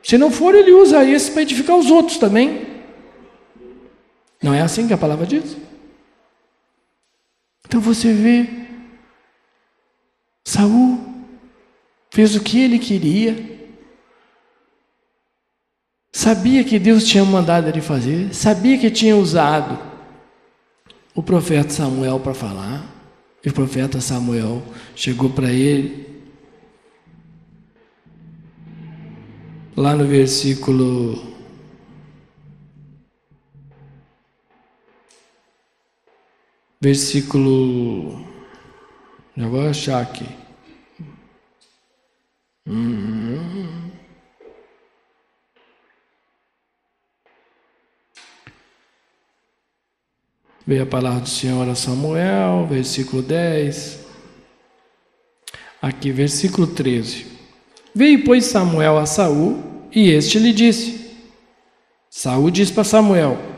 Se 0.01 0.17
não 0.17 0.31
for, 0.31 0.55
ele 0.55 0.71
usa 0.71 1.03
isso 1.03 1.31
para 1.31 1.43
edificar 1.43 1.77
os 1.77 1.91
outros 1.91 2.17
também. 2.17 2.61
Não 4.41 4.53
é 4.53 4.61
assim 4.61 4.87
que 4.87 4.93
a 4.93 4.97
palavra 4.97 5.25
diz? 5.27 5.55
Então 7.71 7.79
você 7.79 8.11
vê, 8.11 8.49
Saul 10.43 10.99
fez 12.09 12.35
o 12.35 12.43
que 12.43 12.59
ele 12.59 12.77
queria, 12.77 13.49
Sabia 16.11 16.65
que 16.65 16.77
Deus 16.77 17.07
tinha 17.07 17.23
mandado 17.23 17.69
ele 17.69 17.79
fazer, 17.79 18.35
sabia 18.35 18.77
que 18.77 18.91
tinha 18.91 19.15
usado 19.15 19.79
o 21.15 21.23
profeta 21.23 21.69
Samuel 21.69 22.19
para 22.19 22.33
falar. 22.33 22.85
E 23.41 23.47
o 23.47 23.53
profeta 23.53 24.01
Samuel 24.01 24.61
chegou 24.93 25.29
para 25.29 25.49
ele, 25.49 26.21
lá 29.73 29.95
no 29.95 30.05
versículo. 30.05 31.31
Versículo. 36.81 38.25
Já 39.37 39.47
vou 39.47 39.69
achar 39.69 40.01
aqui. 40.01 40.25
Hum. 42.67 43.91
Veio 50.65 50.81
a 50.81 50.85
palavra 50.87 51.19
do 51.19 51.29
Senhor 51.29 51.69
a 51.69 51.75
Samuel, 51.75 52.65
versículo 52.67 53.21
10. 53.21 53.99
Aqui, 55.79 56.11
versículo 56.11 56.65
13. 56.65 57.27
Veio, 57.93 58.23
pois, 58.23 58.45
Samuel 58.45 58.97
a 58.97 59.05
Saul, 59.05 59.61
e 59.91 60.09
este 60.09 60.39
lhe 60.39 60.51
disse: 60.51 61.11
Saul 62.09 62.49
disse 62.49 62.73
para 62.73 62.83
Samuel: 62.83 63.50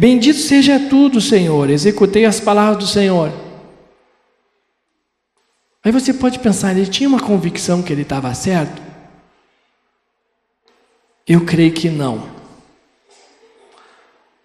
Bendito 0.00 0.38
seja 0.38 0.80
tudo, 0.88 1.20
Senhor, 1.20 1.68
executei 1.68 2.24
as 2.24 2.40
palavras 2.40 2.78
do 2.78 2.86
Senhor. 2.86 3.30
Aí 5.84 5.92
você 5.92 6.14
pode 6.14 6.38
pensar, 6.38 6.74
ele 6.74 6.86
tinha 6.86 7.06
uma 7.06 7.20
convicção 7.20 7.82
que 7.82 7.92
ele 7.92 8.00
estava 8.00 8.32
certo? 8.32 8.80
Eu 11.28 11.44
creio 11.44 11.70
que 11.74 11.90
não. 11.90 12.30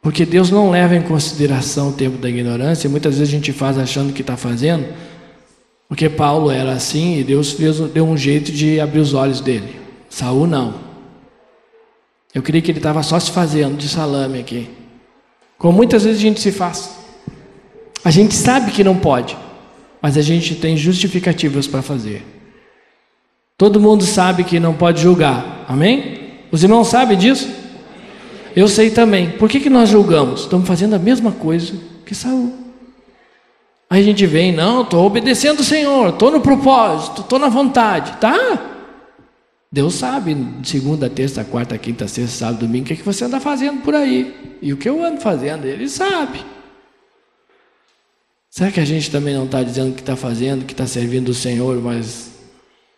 Porque 0.02 0.26
Deus 0.26 0.52
não 0.52 0.72
leva 0.72 0.94
em 0.94 1.02
consideração 1.02 1.88
o 1.88 1.94
tempo 1.94 2.18
da 2.18 2.30
ignorância, 2.30 2.90
muitas 2.90 3.18
vezes 3.18 3.34
a 3.34 3.38
gente 3.38 3.54
faz 3.54 3.78
achando 3.78 4.12
que 4.12 4.20
está 4.20 4.36
fazendo, 4.36 4.94
porque 5.88 6.10
Paulo 6.10 6.52
era 6.52 6.74
assim 6.74 7.20
e 7.20 7.24
Deus 7.24 7.54
fez, 7.54 7.80
deu 7.80 8.04
um 8.06 8.18
jeito 8.18 8.52
de 8.52 8.82
abrir 8.82 9.00
os 9.00 9.14
olhos 9.14 9.40
dele. 9.40 9.80
Saul 10.10 10.48
não. 10.48 10.82
Eu 12.34 12.44
creio 12.44 12.62
que 12.62 12.72
ele 12.72 12.80
estava 12.80 13.02
só 13.02 13.18
se 13.18 13.32
fazendo 13.32 13.78
de 13.78 13.88
salame 13.88 14.38
aqui. 14.42 14.84
Como 15.58 15.78
muitas 15.78 16.04
vezes 16.04 16.20
a 16.20 16.22
gente 16.22 16.40
se 16.40 16.52
faz. 16.52 16.96
A 18.04 18.12
gente 18.12 18.34
sabe 18.34 18.72
que 18.72 18.84
não 18.84 18.98
pode, 18.98 19.36
mas 20.02 20.18
a 20.18 20.22
gente 20.22 20.56
tem 20.56 20.78
justificativas 20.78 21.66
para 21.66 21.82
fazer. 21.82 22.24
Todo 23.58 23.80
mundo 23.80 24.04
sabe 24.04 24.44
que 24.44 24.60
não 24.60 24.74
pode 24.74 25.02
julgar, 25.02 25.66
amém? 25.68 26.34
Os 26.52 26.62
irmãos 26.64 26.88
sabem 26.88 27.18
disso? 27.18 27.50
Eu 28.56 28.68
sei 28.68 28.90
também. 28.90 29.32
Por 29.32 29.50
que, 29.50 29.60
que 29.60 29.70
nós 29.70 29.90
julgamos? 29.90 30.42
Estamos 30.42 30.68
fazendo 30.68 30.94
a 30.94 31.00
mesma 31.00 31.32
coisa 31.32 31.74
que 32.06 32.14
Saul. 32.14 32.54
Aí 33.90 34.02
a 34.02 34.04
gente 34.04 34.26
vem, 34.26 34.52
não, 34.52 34.82
estou 34.82 35.06
obedecendo 35.06 35.60
o 35.60 35.64
Senhor, 35.64 36.10
estou 36.10 36.32
no 36.32 36.42
propósito, 36.42 37.22
estou 37.22 37.38
na 37.40 37.50
vontade, 37.50 38.18
tá? 38.18 38.75
Deus 39.76 39.96
sabe, 39.96 40.34
segunda, 40.64 41.10
terça, 41.10 41.44
quarta, 41.44 41.78
quinta, 41.78 42.08
sexta, 42.08 42.38
sábado, 42.38 42.60
domingo, 42.60 42.86
o 42.86 42.88
que, 42.88 42.94
é 42.94 42.96
que 42.96 43.04
você 43.04 43.26
anda 43.26 43.42
fazendo 43.42 43.82
por 43.82 43.94
aí. 43.94 44.58
E 44.62 44.72
o 44.72 44.78
que 44.78 44.88
eu 44.88 45.04
ando 45.04 45.20
fazendo, 45.20 45.66
Ele 45.66 45.90
sabe. 45.90 46.40
Será 48.50 48.72
que 48.72 48.80
a 48.80 48.86
gente 48.86 49.12
também 49.12 49.34
não 49.34 49.44
está 49.44 49.62
dizendo 49.62 49.94
que 49.94 50.00
está 50.00 50.16
fazendo, 50.16 50.64
que 50.64 50.72
está 50.72 50.88
servindo 50.88 51.28
o 51.28 51.34
Senhor, 51.34 51.82
mas 51.82 52.32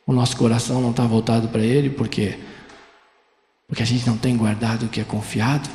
o 0.05 0.13
nosso 0.13 0.37
coração 0.37 0.79
não 0.79 0.91
está 0.91 1.03
voltado 1.03 1.47
para 1.47 1.63
Ele? 1.63 1.89
Por 1.89 2.07
quê? 2.07 2.37
Porque 3.67 3.81
a 3.81 3.85
gente 3.87 4.05
não 4.05 4.15
tem 4.15 4.37
guardado 4.37 4.85
o 4.85 4.87
que 4.87 5.01
é 5.01 5.03
confiado, 5.03 5.67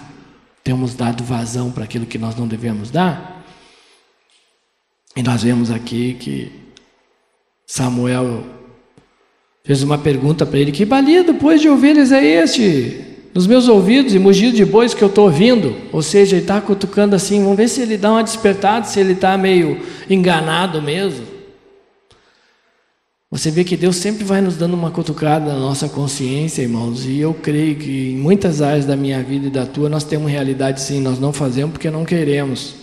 temos 0.62 0.94
dado 0.94 1.24
vazão 1.24 1.72
para 1.72 1.82
aquilo 1.82 2.06
que 2.06 2.16
nós 2.16 2.36
não 2.36 2.46
devemos 2.46 2.92
dar. 2.92 3.44
E 5.16 5.22
nós 5.24 5.42
vemos 5.42 5.68
aqui 5.68 6.14
que 6.14 6.52
Samuel 7.66 8.61
fez 9.64 9.82
uma 9.82 9.98
pergunta 9.98 10.44
para 10.44 10.58
ele: 10.58 10.72
Que 10.72 10.84
balido, 10.84 11.34
pois, 11.34 11.60
de 11.60 11.68
ovelhas 11.68 12.12
é 12.12 12.24
este? 12.24 13.12
Nos 13.34 13.46
meus 13.46 13.66
ouvidos 13.66 14.14
e 14.14 14.18
mugido 14.18 14.56
de 14.56 14.64
bois 14.64 14.92
que 14.92 15.02
eu 15.02 15.08
estou 15.08 15.24
ouvindo. 15.24 15.74
Ou 15.90 16.02
seja, 16.02 16.36
ele 16.36 16.42
está 16.42 16.60
cutucando 16.60 17.16
assim, 17.16 17.42
vamos 17.42 17.56
ver 17.56 17.68
se 17.68 17.80
ele 17.80 17.96
dá 17.96 18.12
uma 18.12 18.22
despertada, 18.22 18.84
se 18.84 19.00
ele 19.00 19.14
está 19.14 19.38
meio 19.38 19.80
enganado 20.10 20.82
mesmo. 20.82 21.32
Você 23.30 23.50
vê 23.50 23.64
que 23.64 23.78
Deus 23.78 23.96
sempre 23.96 24.24
vai 24.24 24.42
nos 24.42 24.58
dando 24.58 24.74
uma 24.74 24.90
cutucada 24.90 25.46
na 25.46 25.58
nossa 25.58 25.88
consciência, 25.88 26.60
irmãos, 26.60 27.06
e 27.06 27.18
eu 27.18 27.32
creio 27.32 27.76
que 27.76 28.10
em 28.10 28.16
muitas 28.18 28.60
áreas 28.60 28.84
da 28.84 28.94
minha 28.94 29.22
vida 29.22 29.46
e 29.46 29.50
da 29.50 29.64
tua 29.64 29.88
nós 29.88 30.04
temos 30.04 30.30
realidade 30.30 30.82
sim, 30.82 31.00
nós 31.00 31.18
não 31.18 31.32
fazemos 31.32 31.72
porque 31.72 31.90
não 31.90 32.04
queremos. 32.04 32.74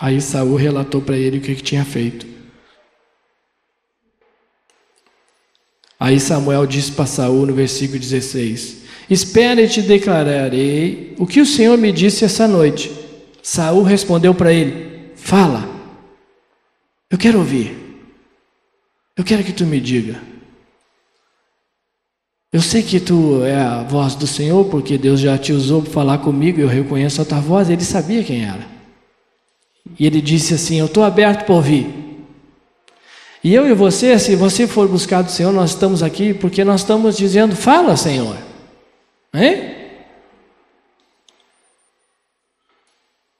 Aí 0.00 0.20
Saul 0.20 0.54
relatou 0.54 1.00
para 1.00 1.16
ele 1.16 1.38
o 1.38 1.40
que, 1.40 1.56
que 1.56 1.62
tinha 1.64 1.84
feito. 1.84 2.24
Aí 5.98 6.18
Samuel 6.18 6.66
disse 6.66 6.92
para 6.92 7.06
Saul 7.06 7.46
no 7.46 7.54
versículo 7.54 7.98
16: 7.98 8.84
Espera 9.08 9.60
e 9.60 9.68
te 9.68 9.82
declararei 9.82 11.14
o 11.18 11.26
que 11.26 11.40
o 11.40 11.46
Senhor 11.46 11.76
me 11.76 11.92
disse 11.92 12.24
essa 12.24 12.48
noite. 12.48 12.90
Saul 13.42 13.82
respondeu 13.82 14.34
para 14.34 14.52
ele: 14.52 15.12
Fala. 15.14 15.68
Eu 17.10 17.18
quero 17.18 17.38
ouvir. 17.38 17.76
Eu 19.16 19.22
quero 19.22 19.44
que 19.44 19.52
tu 19.52 19.64
me 19.64 19.80
diga. 19.80 20.20
Eu 22.52 22.62
sei 22.62 22.82
que 22.82 23.00
tu 23.00 23.42
é 23.44 23.56
a 23.56 23.82
voz 23.82 24.14
do 24.14 24.26
Senhor, 24.26 24.64
porque 24.66 24.96
Deus 24.96 25.20
já 25.20 25.36
te 25.36 25.52
usou 25.52 25.82
para 25.82 25.92
falar 25.92 26.18
comigo, 26.18 26.60
eu 26.60 26.68
reconheço 26.68 27.20
a 27.20 27.24
tua 27.24 27.40
voz. 27.40 27.68
Ele 27.68 27.84
sabia 27.84 28.22
quem 28.22 28.44
era. 28.44 28.66
E 29.98 30.06
ele 30.06 30.20
disse 30.20 30.54
assim: 30.54 30.78
Eu 30.78 30.86
estou 30.86 31.02
aberto 31.02 31.44
para 31.44 31.54
ouvir. 31.54 32.03
E 33.44 33.52
eu 33.52 33.68
e 33.68 33.74
você, 33.74 34.18
se 34.18 34.34
você 34.34 34.66
for 34.66 34.88
buscar 34.88 35.20
do 35.20 35.30
Senhor, 35.30 35.52
nós 35.52 35.72
estamos 35.72 36.02
aqui 36.02 36.32
porque 36.32 36.64
nós 36.64 36.80
estamos 36.80 37.14
dizendo: 37.14 37.54
Fala, 37.54 37.94
Senhor. 37.94 38.38
Hein? 39.34 39.74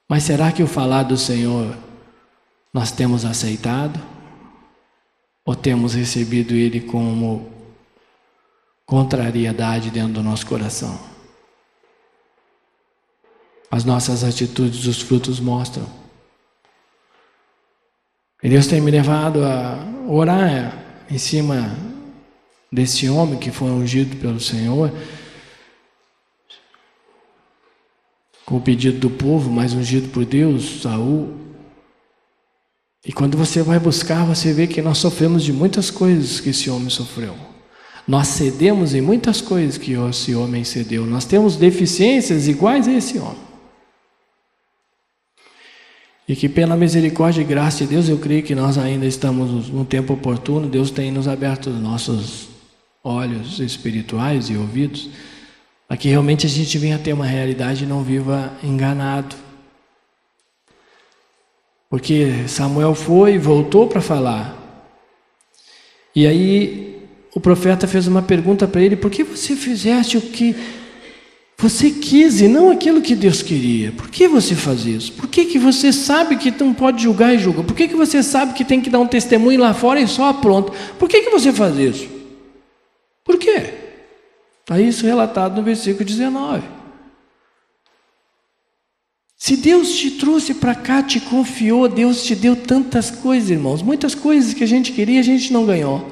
Mas 0.06 0.24
será 0.24 0.52
que 0.52 0.62
o 0.62 0.66
falar 0.66 1.04
do 1.04 1.16
Senhor 1.16 1.74
nós 2.70 2.92
temos 2.92 3.24
aceitado? 3.24 3.98
Ou 5.46 5.54
temos 5.54 5.94
recebido 5.94 6.54
ele 6.54 6.82
como 6.82 7.50
contrariedade 8.84 9.90
dentro 9.90 10.12
do 10.12 10.22
nosso 10.22 10.46
coração? 10.46 10.98
As 13.70 13.86
nossas 13.86 14.22
atitudes, 14.22 14.86
os 14.86 15.00
frutos 15.00 15.40
mostram. 15.40 16.03
E 18.44 18.48
Deus 18.50 18.66
tem 18.66 18.78
me 18.78 18.90
levado 18.90 19.42
a 19.42 19.78
orar 20.06 20.76
em 21.10 21.16
cima 21.16 21.74
desse 22.70 23.08
homem 23.08 23.38
que 23.38 23.50
foi 23.50 23.70
ungido 23.70 24.16
pelo 24.16 24.38
Senhor, 24.38 24.92
com 28.44 28.58
o 28.58 28.60
pedido 28.60 28.98
do 28.98 29.08
povo, 29.08 29.50
mas 29.50 29.72
ungido 29.72 30.10
por 30.10 30.26
Deus, 30.26 30.82
Saul. 30.82 31.32
E 33.06 33.14
quando 33.14 33.38
você 33.38 33.62
vai 33.62 33.78
buscar, 33.78 34.26
você 34.26 34.52
vê 34.52 34.66
que 34.66 34.82
nós 34.82 34.98
sofremos 34.98 35.42
de 35.42 35.50
muitas 35.50 35.90
coisas 35.90 36.38
que 36.38 36.50
esse 36.50 36.68
homem 36.68 36.90
sofreu. 36.90 37.34
Nós 38.06 38.28
cedemos 38.28 38.94
em 38.94 39.00
muitas 39.00 39.40
coisas 39.40 39.78
que 39.78 39.94
esse 39.94 40.34
homem 40.34 40.64
cedeu. 40.64 41.06
Nós 41.06 41.24
temos 41.24 41.56
deficiências 41.56 42.46
iguais 42.46 42.86
a 42.86 42.92
esse 42.92 43.18
homem. 43.18 43.53
E 46.26 46.34
que 46.34 46.48
pela 46.48 46.74
misericórdia 46.74 47.42
e 47.42 47.44
graça 47.44 47.84
de 47.84 47.90
Deus, 47.90 48.08
eu 48.08 48.18
creio 48.18 48.42
que 48.42 48.54
nós 48.54 48.78
ainda 48.78 49.04
estamos 49.04 49.68
no 49.68 49.84
tempo 49.84 50.14
oportuno. 50.14 50.68
Deus 50.68 50.90
tem 50.90 51.10
nos 51.10 51.28
aberto 51.28 51.68
os 51.68 51.80
nossos 51.80 52.48
olhos 53.02 53.60
espirituais 53.60 54.48
e 54.48 54.56
ouvidos, 54.56 55.10
para 55.86 55.98
que 55.98 56.08
realmente 56.08 56.46
a 56.46 56.48
gente 56.48 56.78
venha 56.78 56.98
ter 56.98 57.12
uma 57.12 57.26
realidade 57.26 57.84
e 57.84 57.86
não 57.86 58.02
viva 58.02 58.50
enganado. 58.62 59.36
Porque 61.90 62.48
Samuel 62.48 62.94
foi 62.94 63.34
e 63.34 63.38
voltou 63.38 63.86
para 63.86 64.00
falar. 64.00 64.56
E 66.16 66.26
aí 66.26 67.06
o 67.34 67.40
profeta 67.40 67.86
fez 67.86 68.06
uma 68.06 68.22
pergunta 68.22 68.66
para 68.66 68.80
ele: 68.80 68.96
por 68.96 69.10
que 69.10 69.22
você 69.22 69.54
fizeste 69.54 70.16
o 70.16 70.22
que 70.22 70.56
você 71.56 71.90
quis 71.90 72.40
e 72.40 72.48
não 72.48 72.70
aquilo 72.70 73.00
que 73.00 73.14
Deus 73.14 73.40
queria? 73.40 73.92
Por 73.92 74.08
que 74.08 74.26
você 74.26 74.54
faz 74.54 74.84
isso? 74.84 75.12
Por 75.12 75.28
que, 75.28 75.44
que 75.44 75.58
você 75.58 75.92
sabe 75.92 76.36
que 76.36 76.50
não 76.50 76.74
pode 76.74 77.02
julgar 77.02 77.34
e 77.34 77.38
julga? 77.38 77.62
Por 77.62 77.74
que, 77.74 77.88
que 77.88 77.94
você 77.94 78.22
sabe 78.22 78.54
que 78.54 78.64
tem 78.64 78.80
que 78.80 78.90
dar 78.90 78.98
um 78.98 79.06
testemunho 79.06 79.60
lá 79.60 79.72
fora 79.72 80.00
e 80.00 80.06
só 80.06 80.32
pronto? 80.32 80.72
Por 80.98 81.08
que, 81.08 81.22
que 81.22 81.30
você 81.30 81.52
faz 81.52 81.78
isso? 81.78 82.08
Por 83.24 83.38
quê? 83.38 83.74
Está 84.60 84.80
isso 84.80 85.06
relatado 85.06 85.56
no 85.56 85.62
versículo 85.62 86.04
19. 86.04 86.62
Se 89.36 89.56
Deus 89.56 89.94
te 89.94 90.12
trouxe 90.12 90.54
para 90.54 90.74
cá, 90.74 91.02
te 91.02 91.20
confiou, 91.20 91.86
Deus 91.88 92.24
te 92.24 92.34
deu 92.34 92.56
tantas 92.56 93.10
coisas, 93.10 93.50
irmãos, 93.50 93.82
muitas 93.82 94.14
coisas 94.14 94.54
que 94.54 94.64
a 94.64 94.66
gente 94.66 94.92
queria, 94.92 95.20
a 95.20 95.24
gente 95.24 95.52
não 95.52 95.66
ganhou. 95.66 96.10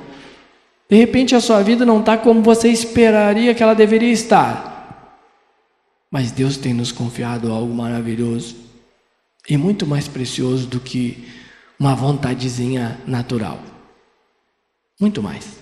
De 0.89 0.97
repente 0.97 1.35
a 1.35 1.41
sua 1.41 1.63
vida 1.63 1.87
não 1.87 2.01
está 2.01 2.19
como 2.19 2.43
você 2.43 2.69
esperaria 2.69 3.55
que 3.55 3.63
ela 3.63 3.75
deveria 3.75 4.13
estar. 4.13 4.72
Mas 6.13 6.31
Deus 6.31 6.59
tem 6.59 6.75
nos 6.75 6.93
confiado 6.93 7.51
algo 7.51 7.73
maravilhoso 7.75 8.55
e 9.49 9.57
muito 9.57 9.87
mais 9.87 10.07
precioso 10.07 10.67
do 10.67 10.79
que 10.79 11.27
uma 11.81 11.95
vontadezinha 11.95 13.01
natural. 13.07 13.59
Muito 15.01 15.23
mais. 15.23 15.57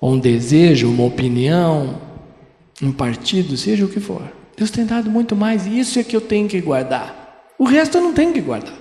Ou 0.00 0.14
um 0.14 0.18
desejo, 0.18 0.90
uma 0.90 1.04
opinião, 1.04 2.00
um 2.82 2.90
partido, 2.90 3.54
seja 3.54 3.84
o 3.84 3.88
que 3.88 4.00
for. 4.00 4.32
Deus 4.56 4.70
tem 4.70 4.86
dado 4.86 5.10
muito 5.10 5.36
mais, 5.36 5.66
e 5.66 5.78
isso 5.78 5.98
é 5.98 6.02
que 6.02 6.16
eu 6.16 6.20
tenho 6.20 6.48
que 6.48 6.60
guardar. 6.62 7.52
O 7.58 7.64
resto 7.64 7.98
eu 7.98 8.02
não 8.02 8.14
tenho 8.14 8.32
que 8.32 8.40
guardar. 8.40 8.74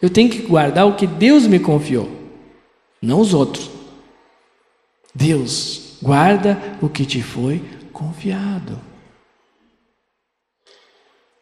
Eu 0.00 0.08
tenho 0.08 0.30
que 0.30 0.40
guardar 0.40 0.86
o 0.86 0.96
que 0.96 1.06
Deus 1.06 1.46
me 1.46 1.58
confiou, 1.58 2.10
não 3.02 3.20
os 3.20 3.34
outros. 3.34 3.70
Deus 5.14 5.98
guarda 6.02 6.58
o 6.80 6.88
que 6.88 7.04
te 7.04 7.22
foi 7.22 7.62
confiado. 7.92 8.93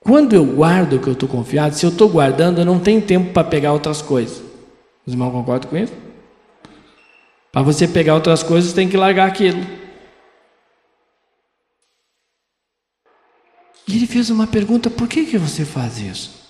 Quando 0.02 0.34
eu 0.34 0.44
guardo 0.44 0.94
o 0.94 0.98
que 0.98 1.06
eu 1.06 1.12
estou 1.12 1.28
confiado, 1.28 1.74
se 1.74 1.86
eu 1.86 1.90
estou 1.90 2.08
guardando, 2.08 2.60
eu 2.60 2.64
não 2.64 2.80
tenho 2.80 3.00
tempo 3.00 3.32
para 3.32 3.44
pegar 3.44 3.72
outras 3.72 4.02
coisas. 4.02 4.42
Os 5.06 5.12
irmãos 5.12 5.30
concordam 5.30 5.70
com 5.70 5.76
isso? 5.76 5.92
Para 7.52 7.62
você 7.62 7.86
pegar 7.86 8.14
outras 8.14 8.42
coisas, 8.42 8.72
tem 8.72 8.88
que 8.88 8.96
largar 8.96 9.28
aquilo. 9.28 9.64
E 13.86 13.96
ele 13.96 14.06
fez 14.06 14.30
uma 14.30 14.46
pergunta: 14.46 14.90
por 14.90 15.06
que, 15.06 15.24
que 15.24 15.38
você 15.38 15.64
faz 15.64 15.98
isso? 15.98 16.42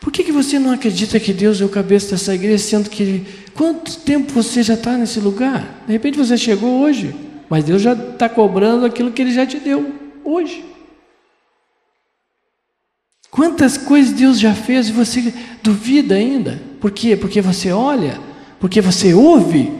Por 0.00 0.12
que, 0.12 0.22
que 0.22 0.32
você 0.32 0.58
não 0.58 0.70
acredita 0.70 1.18
que 1.18 1.32
Deus 1.32 1.60
é 1.60 1.64
o 1.64 1.68
cabeça 1.68 2.12
dessa 2.12 2.34
igreja, 2.34 2.62
sendo 2.62 2.88
que 2.88 3.26
quanto 3.54 4.00
tempo 4.00 4.32
você 4.32 4.62
já 4.62 4.74
está 4.74 4.96
nesse 4.96 5.18
lugar? 5.18 5.82
De 5.86 5.92
repente 5.92 6.16
você 6.16 6.38
chegou 6.38 6.80
hoje, 6.80 7.14
mas 7.50 7.64
Deus 7.64 7.82
já 7.82 7.92
está 7.92 8.28
cobrando 8.28 8.86
aquilo 8.86 9.10
que 9.10 9.20
Ele 9.20 9.32
já 9.32 9.44
te 9.44 9.58
deu 9.58 9.92
hoje. 10.24 10.75
Quantas 13.36 13.76
coisas 13.76 14.14
Deus 14.14 14.40
já 14.40 14.54
fez 14.54 14.88
e 14.88 14.92
você 14.92 15.30
duvida 15.62 16.14
ainda? 16.14 16.58
Por 16.80 16.90
quê? 16.90 17.14
Porque 17.14 17.42
você 17.42 17.70
olha, 17.70 18.18
porque 18.58 18.80
você 18.80 19.12
ouve, 19.12 19.70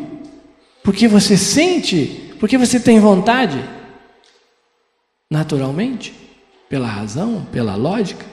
porque 0.85 1.09
você 1.09 1.39
sente, 1.39 2.35
porque 2.39 2.59
você 2.59 2.79
tem 2.79 3.01
vontade? 3.01 3.59
Naturalmente 5.31 6.13
pela 6.69 6.87
razão, 6.87 7.47
pela 7.47 7.77
lógica? 7.77 8.27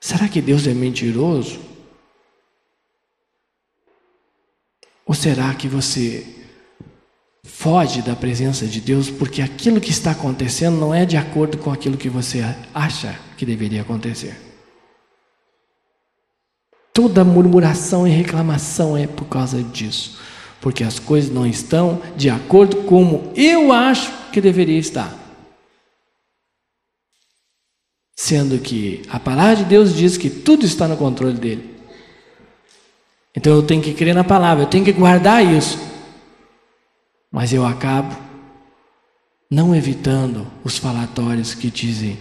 Será 0.00 0.30
que 0.30 0.40
Deus 0.40 0.66
é 0.66 0.72
mentiroso? 0.72 1.60
Ou 5.04 5.14
será 5.14 5.52
que 5.52 5.68
você 5.68 6.43
foge 7.44 8.00
da 8.00 8.16
presença 8.16 8.66
de 8.66 8.80
Deus 8.80 9.10
porque 9.10 9.42
aquilo 9.42 9.80
que 9.80 9.90
está 9.90 10.12
acontecendo 10.12 10.78
não 10.78 10.94
é 10.94 11.04
de 11.04 11.16
acordo 11.16 11.58
com 11.58 11.70
aquilo 11.70 11.98
que 11.98 12.08
você 12.08 12.42
acha 12.72 13.14
que 13.36 13.44
deveria 13.44 13.82
acontecer? 13.82 14.40
Toda 16.92 17.24
murmuração 17.24 18.08
e 18.08 18.10
reclamação 18.10 18.96
é 18.96 19.06
por 19.06 19.26
causa 19.26 19.62
disso, 19.62 20.18
porque 20.60 20.82
as 20.82 20.98
coisas 20.98 21.30
não 21.30 21.46
estão 21.46 22.00
de 22.16 22.30
acordo 22.30 22.84
como 22.84 23.30
eu 23.36 23.72
acho 23.72 24.10
que 24.32 24.40
deveria 24.40 24.78
estar. 24.78 25.12
Sendo 28.16 28.58
que 28.58 29.02
a 29.10 29.20
palavra 29.20 29.56
de 29.56 29.64
Deus 29.64 29.94
diz 29.94 30.16
que 30.16 30.30
tudo 30.30 30.64
está 30.64 30.88
no 30.88 30.96
controle 30.96 31.34
dele. 31.34 31.74
Então 33.36 33.52
eu 33.52 33.62
tenho 33.62 33.82
que 33.82 33.92
crer 33.92 34.14
na 34.14 34.24
palavra, 34.24 34.62
eu 34.62 34.68
tenho 34.68 34.84
que 34.84 34.92
guardar 34.92 35.44
isso. 35.44 35.93
Mas 37.34 37.52
eu 37.52 37.66
acabo 37.66 38.16
não 39.50 39.74
evitando 39.74 40.46
os 40.64 40.78
falatórios 40.78 41.54
que 41.54 41.70
dizem 41.70 42.16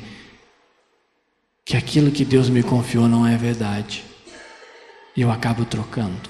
que 1.64 1.78
aquilo 1.78 2.12
que 2.12 2.26
Deus 2.26 2.50
me 2.50 2.62
confiou 2.62 3.08
não 3.08 3.26
é 3.26 3.38
verdade. 3.38 4.04
E 5.16 5.22
eu 5.22 5.32
acabo 5.32 5.64
trocando. 5.64 6.30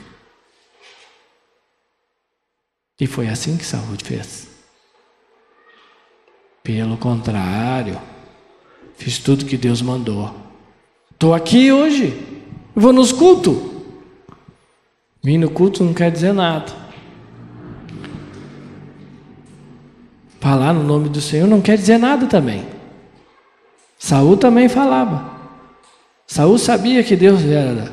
E 2.99 3.07
foi 3.07 3.27
assim 3.27 3.57
que 3.57 3.65
Saúl 3.65 3.97
fez. 4.03 4.49
Pelo 6.61 6.97
contrário, 6.97 7.99
Fiz 8.97 9.17
tudo 9.17 9.45
que 9.45 9.57
Deus 9.57 9.81
mandou. 9.81 10.33
Estou 11.11 11.33
aqui 11.33 11.71
hoje. 11.71 12.21
Vou 12.75 12.93
nos 12.93 13.11
cultos. 13.11 13.55
Vir 15.21 15.37
no 15.37 15.49
culto 15.49 15.83
não 15.83 15.93
quer 15.93 16.11
dizer 16.11 16.33
nada. 16.33 16.82
Falar 20.43 20.73
no 20.73 20.84
nome 20.84 21.08
do 21.08 21.21
Senhor 21.21 21.47
não 21.47 21.62
quer 21.62 21.77
dizer 21.77 21.97
nada 21.97 22.25
também. 22.25 22.65
Saul 23.97 24.36
também 24.36 24.67
falava. 24.67 25.32
Saul 26.27 26.58
sabia 26.58 27.01
que 27.01 27.15
Deus 27.15 27.45
era 27.45 27.89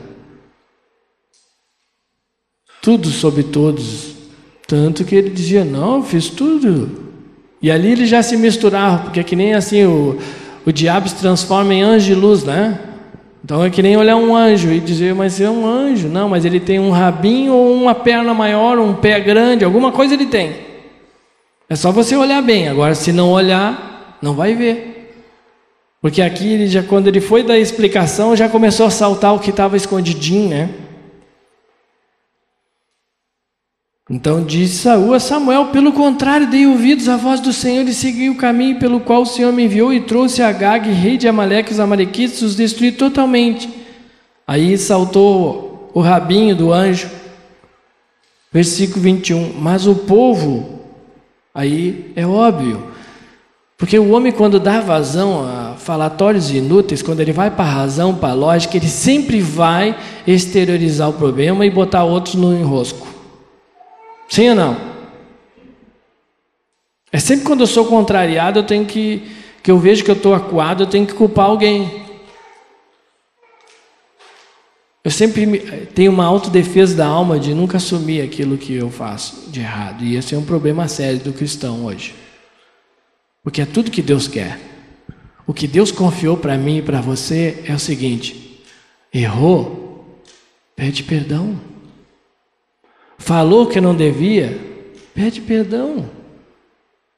tudo 2.83 3.09
sobre 3.09 3.45
todos, 3.45 4.17
tanto 4.67 5.05
que 5.05 5.15
ele 5.15 5.31
dizia: 5.31 5.65
"Não, 5.65 5.99
eu 5.99 6.03
fiz 6.03 6.29
tudo". 6.29 6.91
E 7.63 7.71
ali 7.71 7.93
ele 7.93 8.05
já 8.05 8.21
se 8.21 8.37
misturava, 8.37 9.05
porque 9.05 9.21
é 9.21 9.23
que 9.23 9.37
nem 9.37 9.55
assim 9.55 9.85
o, 9.85 10.19
o 10.67 10.73
diabo 10.73 11.09
se 11.09 11.15
transforma 11.15 11.73
em 11.73 11.83
anjo 11.83 12.07
de 12.07 12.15
luz, 12.17 12.43
né? 12.43 12.81
Então 13.45 13.65
é 13.65 13.71
que 13.71 13.81
nem 13.81 13.97
olhar 13.97 14.17
um 14.17 14.35
anjo 14.35 14.73
e 14.73 14.81
dizer, 14.81 15.15
mas 15.15 15.41
é 15.41 15.49
um 15.49 15.65
anjo. 15.65 16.09
Não, 16.09 16.29
mas 16.29 16.45
ele 16.45 16.59
tem 16.59 16.81
um 16.81 16.91
rabinho 16.91 17.55
ou 17.55 17.73
uma 17.73 17.95
perna 17.95 18.35
maior, 18.35 18.77
um 18.77 18.93
pé 18.93 19.21
grande, 19.21 19.65
alguma 19.65 19.93
coisa 19.93 20.15
ele 20.15 20.27
tem. 20.27 20.70
É 21.71 21.77
só 21.77 21.93
você 21.93 22.17
olhar 22.17 22.43
bem. 22.43 22.69
Agora, 22.69 22.97
se 22.97 23.13
não 23.13 23.31
olhar, 23.31 24.19
não 24.21 24.35
vai 24.35 24.57
ver. 24.57 25.15
Porque 26.03 26.21
aqui, 26.21 26.53
ele 26.53 26.67
já, 26.67 26.83
quando 26.83 27.07
ele 27.07 27.21
foi 27.21 27.45
dar 27.45 27.55
a 27.55 27.59
explicação, 27.59 28.35
já 28.35 28.49
começou 28.49 28.87
a 28.87 28.91
saltar 28.91 29.33
o 29.33 29.39
que 29.39 29.51
estava 29.51 29.77
escondidinho, 29.77 30.49
né? 30.49 30.71
Então 34.11 34.43
disse 34.43 34.79
Saúl 34.79 35.15
a 35.15 35.21
Samuel: 35.21 35.67
Pelo 35.67 35.93
contrário, 35.93 36.51
dei 36.51 36.67
ouvidos 36.67 37.09
à 37.09 37.17
voz 37.17 37.39
do 37.39 37.53
Senhor 37.53 37.87
e 37.87 37.95
segui 37.95 38.29
o 38.29 38.37
caminho 38.37 38.81
pelo 38.81 38.99
qual 38.99 39.23
o 39.23 39.27
Senhor 39.27 39.53
me 39.53 39.67
enviou 39.67 39.93
e 39.93 40.01
trouxe 40.01 40.43
Agag, 40.43 40.91
rei 40.91 41.17
de 41.17 41.29
Amaleque, 41.29 41.71
os 41.71 41.79
Amalequites, 41.79 42.43
os 42.43 42.57
destruí 42.57 42.91
totalmente. 42.91 43.71
Aí 44.45 44.77
saltou 44.77 45.89
o 45.95 46.01
rabinho 46.01 46.57
do 46.57 46.73
anjo, 46.73 47.09
versículo 48.53 49.01
21. 49.01 49.53
Mas 49.61 49.87
o 49.87 49.95
povo, 49.95 50.80
aí 51.55 52.13
é 52.17 52.27
óbvio, 52.27 52.91
porque 53.81 53.99
o 53.99 54.11
homem, 54.11 54.31
quando 54.31 54.61
dá 54.61 54.79
vazão 54.79 55.43
a 55.43 55.75
falatórios 55.75 56.51
inúteis, 56.51 57.01
quando 57.01 57.21
ele 57.21 57.33
vai 57.33 57.51
para 57.51 57.65
a 57.65 57.73
razão, 57.73 58.15
para 58.15 58.29
a 58.29 58.35
lógica, 58.35 58.77
ele 58.77 58.87
sempre 58.87 59.41
vai 59.41 59.99
exteriorizar 60.27 61.09
o 61.09 61.15
problema 61.15 61.65
e 61.65 61.71
botar 61.71 62.05
outros 62.05 62.35
no 62.35 62.53
enrosco. 62.53 63.07
Sim 64.29 64.51
ou 64.51 64.55
não? 64.55 64.77
É 67.11 67.19
sempre 67.19 67.47
quando 67.47 67.61
eu 67.61 67.67
sou 67.67 67.87
contrariado, 67.87 68.59
eu 68.59 68.63
tenho 68.65 68.85
que, 68.85 69.23
que 69.63 69.71
eu 69.71 69.79
vejo 69.79 70.05
que 70.05 70.11
eu 70.11 70.15
estou 70.15 70.35
acuado, 70.35 70.83
eu 70.83 70.87
tenho 70.87 71.07
que 71.07 71.15
culpar 71.15 71.47
alguém. 71.47 72.03
Eu 75.03 75.11
sempre 75.11 75.87
tenho 75.95 76.13
uma 76.13 76.27
autodefesa 76.27 76.95
da 76.95 77.07
alma 77.07 77.39
de 77.39 77.55
nunca 77.55 77.79
assumir 77.79 78.21
aquilo 78.21 78.59
que 78.59 78.75
eu 78.75 78.91
faço 78.91 79.51
de 79.51 79.61
errado. 79.61 80.05
E 80.05 80.17
esse 80.17 80.35
é 80.35 80.39
um 80.39 80.45
problema 80.45 80.87
sério 80.89 81.19
do 81.21 81.33
cristão 81.33 81.87
hoje. 81.87 82.15
Porque 83.43 83.63
é 83.63 83.67
tudo 83.67 83.91
que 83.91 84.03
Deus 84.03 84.29
quer. 84.29 84.61
O 85.47 85.55
que 85.55 85.67
Deus 85.67 85.91
confiou 85.91 86.37
para 86.37 86.59
mim 86.59 86.79
e 86.79 86.83
para 86.83 87.01
você 87.01 87.65
é 87.67 87.73
o 87.73 87.79
seguinte: 87.79 88.63
errou, 89.13 90.23
pede 90.77 91.03
perdão. 91.03 91.59
Falou 93.19 93.67
que 93.67 93.81
não 93.81 93.95
devia, 93.95 94.59
pede 95.15 95.41
perdão. 95.41 96.11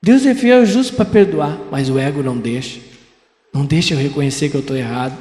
Deus 0.00 0.24
é 0.24 0.34
fiel 0.34 0.62
e 0.62 0.66
justo 0.66 0.94
para 0.94 1.04
perdoar, 1.04 1.58
mas 1.70 1.88
o 1.88 1.98
ego 1.98 2.22
não 2.22 2.38
deixa. 2.38 2.80
Não 3.52 3.64
deixa 3.64 3.94
eu 3.94 3.98
reconhecer 3.98 4.48
que 4.48 4.56
eu 4.56 4.60
estou 4.60 4.76
errado. 4.76 5.16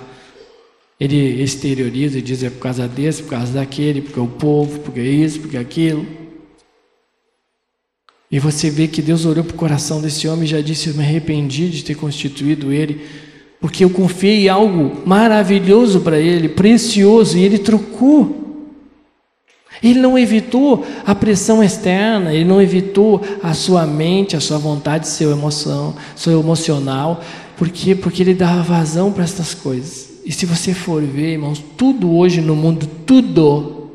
Ele 1.01 1.41
exterioriza 1.41 2.19
e 2.19 2.21
diz 2.21 2.43
é 2.43 2.49
por 2.51 2.59
causa 2.59 2.87
desse, 2.87 3.23
por 3.23 3.31
causa 3.31 3.51
daquele, 3.51 4.03
porque 4.03 4.19
é 4.19 4.21
o 4.21 4.27
povo, 4.27 4.81
porque 4.81 4.99
é 4.99 5.03
isso, 5.03 5.39
porque 5.39 5.57
é 5.57 5.59
aquilo. 5.59 6.05
E 8.29 8.37
você 8.37 8.69
vê 8.69 8.87
que 8.87 9.01
Deus 9.01 9.25
olhou 9.25 9.43
para 9.43 9.55
o 9.55 9.57
coração 9.57 9.99
desse 9.99 10.27
homem 10.27 10.43
e 10.43 10.47
já 10.47 10.61
disse: 10.61 10.89
Eu 10.89 10.93
me 10.93 11.01
arrependi 11.01 11.69
de 11.69 11.83
ter 11.83 11.95
constituído 11.95 12.71
ele, 12.71 13.01
porque 13.59 13.83
eu 13.83 13.89
confiei 13.89 14.47
algo 14.47 15.01
maravilhoso 15.03 16.01
para 16.01 16.19
ele, 16.19 16.47
precioso, 16.47 17.35
e 17.35 17.43
ele 17.45 17.57
trocou. 17.57 18.69
Ele 19.81 19.99
não 19.99 20.19
evitou 20.19 20.85
a 21.03 21.15
pressão 21.15 21.63
externa, 21.63 22.31
ele 22.31 22.45
não 22.45 22.61
evitou 22.61 23.25
a 23.41 23.55
sua 23.55 23.87
mente, 23.87 24.35
a 24.35 24.39
sua 24.39 24.59
vontade, 24.59 25.07
seu 25.07 25.31
emoção, 25.31 25.95
seu 26.15 26.39
emocional. 26.39 27.23
Por 27.57 27.69
quê? 27.69 27.95
Porque 27.95 28.21
ele 28.21 28.35
dava 28.35 28.61
vazão 28.61 29.11
para 29.11 29.23
essas 29.23 29.55
coisas. 29.55 30.10
E 30.25 30.31
se 30.31 30.45
você 30.45 30.73
for 30.73 31.01
ver, 31.01 31.33
irmãos, 31.33 31.63
tudo 31.77 32.15
hoje 32.15 32.41
no 32.41 32.55
mundo, 32.55 32.87
tudo, 33.05 33.91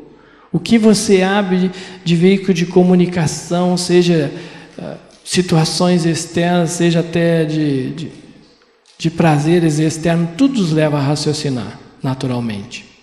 o 0.52 0.58
que 0.58 0.78
você 0.78 1.22
abre 1.22 1.70
de 2.04 2.16
veículo 2.16 2.52
de 2.52 2.66
comunicação, 2.66 3.76
seja 3.76 4.32
uh, 4.78 4.96
situações 5.24 6.04
externas, 6.04 6.70
seja 6.70 7.00
até 7.00 7.44
de, 7.44 7.90
de, 7.90 8.12
de 8.98 9.10
prazeres 9.10 9.78
externos, 9.78 10.30
tudo 10.36 10.60
nos 10.60 10.72
leva 10.72 10.98
a 10.98 11.02
raciocinar 11.02 11.78
naturalmente 12.02 12.96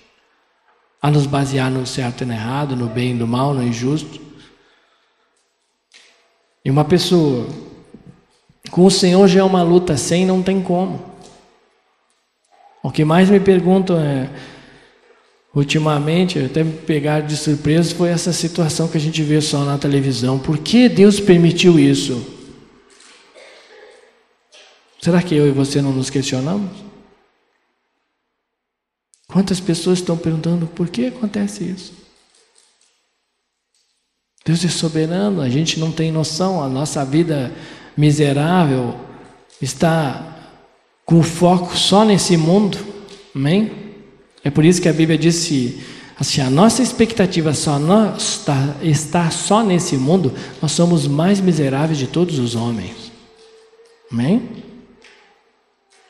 a 1.03 1.11
nos 1.11 1.27
basear 1.27 1.69
no 1.69 1.85
certo 1.85 2.23
e 2.23 2.25
no 2.25 2.31
errado, 2.31 2.77
no 2.77 2.87
bem 2.87 3.11
e 3.11 3.13
no 3.13 3.27
mal, 3.27 3.53
no 3.53 3.61
injusto. 3.61 4.21
E 6.63 6.71
uma 6.71 6.85
pessoa 6.85 7.45
com 8.71 8.85
o 8.85 8.89
Senhor 8.89 9.27
já 9.27 9.41
é 9.41 9.43
uma 9.43 9.61
luta 9.63 9.97
sem, 9.97 10.25
não 10.25 10.41
tem 10.41 10.61
como. 10.61 11.12
O 12.83 12.91
que 12.91 13.05
mais 13.05 13.29
me 13.29 13.39
perguntam 13.39 13.97
é, 13.97 14.29
ultimamente, 15.55 16.37
até 16.37 16.65
me 16.65 16.73
pegaram 16.73 17.25
de 17.25 17.37
surpresa, 17.37 17.95
foi 17.95 18.09
essa 18.09 18.33
situação 18.33 18.89
que 18.89 18.97
a 18.97 18.99
gente 19.01 19.23
vê 19.23 19.39
só 19.39 19.63
na 19.63 19.77
televisão. 19.77 20.37
Por 20.37 20.57
que 20.57 20.89
Deus 20.89 21.17
permitiu 21.17 21.79
isso? 21.79 22.21
Será 25.01 25.21
que 25.21 25.33
eu 25.33 25.47
e 25.47 25.51
você 25.51 25.81
não 25.81 25.93
nos 25.93 26.09
questionamos? 26.09 26.71
Quantas 29.27 29.61
pessoas 29.61 29.99
estão 29.99 30.17
perguntando 30.17 30.67
por 30.67 30.89
que 30.89 31.07
acontece 31.07 31.63
isso? 31.63 31.93
Deus 34.45 34.63
é 34.65 34.67
soberano, 34.67 35.41
a 35.41 35.49
gente 35.49 35.79
não 35.79 35.91
tem 35.91 36.11
noção, 36.11 36.61
a 36.61 36.67
nossa 36.67 37.05
vida 37.05 37.49
miserável 37.95 38.93
está 39.61 40.32
com 41.05 41.21
foco 41.21 41.75
só 41.77 42.05
nesse 42.05 42.37
mundo, 42.37 42.77
amém? 43.35 43.71
É 44.43 44.49
por 44.49 44.65
isso 44.65 44.81
que 44.81 44.89
a 44.89 44.93
Bíblia 44.93 45.17
disse 45.17 45.81
assim: 46.19 46.41
a 46.41 46.49
nossa 46.49 46.81
expectativa 46.81 47.53
só 47.53 47.77
está, 48.17 48.75
está 48.81 49.29
só 49.31 49.63
nesse 49.63 49.97
mundo, 49.97 50.33
nós 50.61 50.71
somos 50.71 51.07
mais 51.07 51.39
miseráveis 51.39 51.97
de 51.97 52.07
todos 52.07 52.39
os 52.39 52.55
homens, 52.55 53.11
amém? 54.11 54.63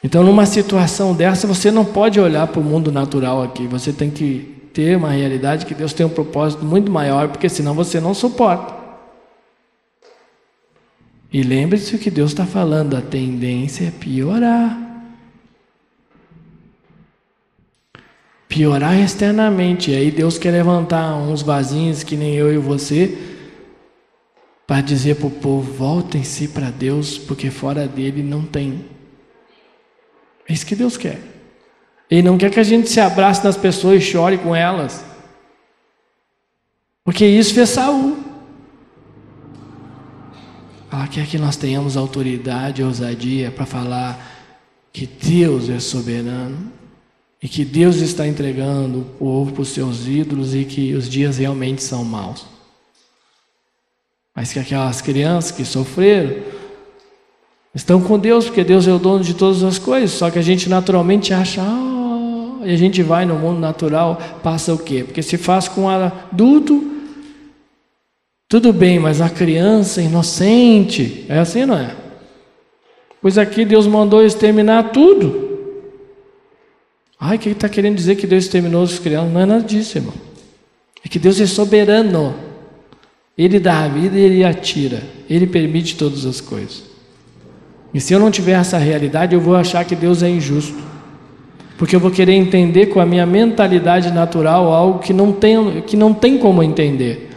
Então, 0.04 0.22
numa 0.22 0.46
situação 0.46 1.14
dessa, 1.14 1.48
você 1.48 1.72
não 1.72 1.86
pode 1.86 2.20
olhar 2.20 2.46
para 2.48 2.60
o 2.60 2.64
mundo 2.64 2.92
natural 2.92 3.42
aqui. 3.42 3.66
Você 3.68 3.94
tem 3.94 4.12
que 4.12 4.54
ter 4.74 4.98
uma 4.98 5.12
realidade 5.12 5.66
que 5.66 5.74
Deus 5.74 5.94
tem 5.94 6.06
um 6.06 6.10
propósito 6.10 6.66
muito 6.66 6.92
maior, 6.92 7.30
porque 7.30 7.48
senão 7.48 7.74
você 7.74 8.02
não 8.02 8.14
suporta. 8.14 8.84
E 11.32 11.42
lembre-se 11.42 11.96
o 11.96 12.00
que 12.00 12.12
Deus 12.12 12.32
está 12.32 12.46
falando: 12.46 12.98
a 12.98 13.02
tendência 13.02 13.86
é 13.86 13.92
piorar. 13.92 14.83
Piorar 18.54 19.00
externamente. 19.00 19.90
E 19.90 19.96
aí 19.96 20.12
Deus 20.12 20.38
quer 20.38 20.52
levantar 20.52 21.16
uns 21.16 21.42
vasinhos 21.42 22.04
que 22.04 22.16
nem 22.16 22.36
eu 22.36 22.54
e 22.54 22.58
você, 22.60 23.18
para 24.68 24.80
dizer 24.80 25.16
para 25.16 25.26
o 25.26 25.32
povo: 25.32 25.74
voltem-se 25.74 26.50
para 26.50 26.70
Deus, 26.70 27.18
porque 27.18 27.50
fora 27.50 27.88
dele 27.88 28.22
não 28.22 28.44
tem 28.44 28.94
é 30.48 30.54
isso 30.54 30.68
que 30.68 30.76
Deus 30.76 30.98
quer. 30.98 31.20
Ele 32.12 32.22
não 32.22 32.38
quer 32.38 32.52
que 32.52 32.60
a 32.60 32.64
gente 32.64 32.88
se 32.88 33.00
abrace 33.00 33.44
nas 33.44 33.58
pessoas 33.58 34.04
e 34.04 34.06
chore 34.06 34.38
com 34.38 34.56
elas. 34.56 35.04
Porque 37.04 37.26
isso 37.26 37.56
fez 37.56 37.70
Saul. 37.70 38.24
Ela 40.92 41.08
quer 41.08 41.26
que 41.26 41.40
nós 41.40 41.56
tenhamos 41.56 41.98
autoridade 41.98 42.84
e 42.84 42.86
ousadia 42.86 43.50
para 43.50 43.66
falar 43.66 44.32
que 44.92 45.08
Deus 45.08 45.70
é 45.70 45.80
soberano 45.80 46.72
e 47.44 47.48
que 47.50 47.66
Deus 47.66 47.98
está 47.98 48.26
entregando 48.26 49.02
o 49.02 49.04
povo 49.04 49.52
para 49.52 49.62
os 49.62 49.70
seus 49.70 50.08
ídolos 50.08 50.56
e 50.56 50.64
que 50.64 50.96
os 50.96 51.08
dias 51.08 51.38
realmente 51.38 51.84
são 51.84 52.04
maus. 52.04 52.46
Mas 54.34 54.52
que 54.52 54.58
aquelas 54.58 55.02
crianças 55.02 55.52
que 55.52 55.64
sofreram 55.64 56.42
Estão 57.76 58.00
com 58.00 58.20
Deus, 58.20 58.46
porque 58.46 58.64
Deus 58.64 58.88
é 58.88 58.92
o 58.92 59.00
dono 59.00 59.24
de 59.24 59.34
todas 59.34 59.64
as 59.64 59.80
coisas. 59.80 60.12
Só 60.12 60.30
que 60.30 60.38
a 60.38 60.44
gente 60.44 60.70
naturalmente 60.70 61.34
acha, 61.34 61.62
ah, 61.62 62.62
e 62.64 62.72
a 62.72 62.78
gente 62.78 63.02
vai 63.02 63.26
no 63.26 63.36
mundo 63.36 63.60
natural, 63.60 64.22
passa 64.44 64.74
o 64.74 64.78
quê? 64.78 65.04
Porque 65.04 65.24
se 65.24 65.38
faz 65.38 65.68
com 65.68 65.90
adulto, 65.90 66.92
tudo 68.48 68.72
bem, 68.72 69.00
mas 69.00 69.22
a 69.22 69.30
criança 69.30 70.02
inocente, 70.02 71.26
é 71.28 71.40
assim, 71.40 71.66
não 71.66 71.76
é? 71.76 71.96
Pois 73.20 73.40
aqui 73.40 73.66
Deus 73.66 73.88
mandou 73.88 74.24
exterminar 74.24 74.92
tudo. 74.92 75.53
Ai, 77.26 77.38
que 77.38 77.48
está 77.48 77.70
querendo 77.70 77.96
dizer 77.96 78.18
que 78.18 78.28
Deus 78.28 78.44
exterminou 78.44 78.84
as 78.84 79.00
crianças? 79.00 79.32
Não 79.32 79.40
é 79.40 79.46
nada 79.46 79.64
disso, 79.64 79.98
irmão. 79.98 80.14
É 81.06 81.08
que 81.08 81.18
Deus 81.18 81.40
é 81.40 81.46
soberano. 81.46 82.36
Ele 83.38 83.62
dá 83.62 83.86
a 83.86 83.88
vida 83.88 84.18
e 84.18 84.22
ele 84.22 84.44
atira. 84.44 85.02
Ele 85.30 85.48
permite 85.48 85.96
todas 85.96 86.26
as 86.26 86.42
coisas. 86.42 86.84
E 87.94 88.02
se 88.02 88.14
eu 88.14 88.20
não 88.20 88.30
tiver 88.30 88.60
essa 88.60 88.78
realidade, 88.78 89.34
eu 89.34 89.40
vou 89.40 89.56
achar 89.56 89.86
que 89.86 89.96
Deus 89.96 90.22
é 90.22 90.30
injusto. 90.30 90.78
Porque 91.78 91.96
eu 91.96 92.00
vou 92.02 92.12
querer 92.12 92.34
entender 92.34 92.88
com 92.88 93.00
a 93.00 93.06
minha 93.06 93.26
mentalidade 93.26 94.12
natural 94.12 94.74
algo 94.74 95.00
que 95.00 95.14
não 95.14 95.32
tem, 95.32 95.82
que 95.84 95.96
não 95.96 96.14
tem 96.14 96.38
como 96.38 96.62
entender. 96.62 97.30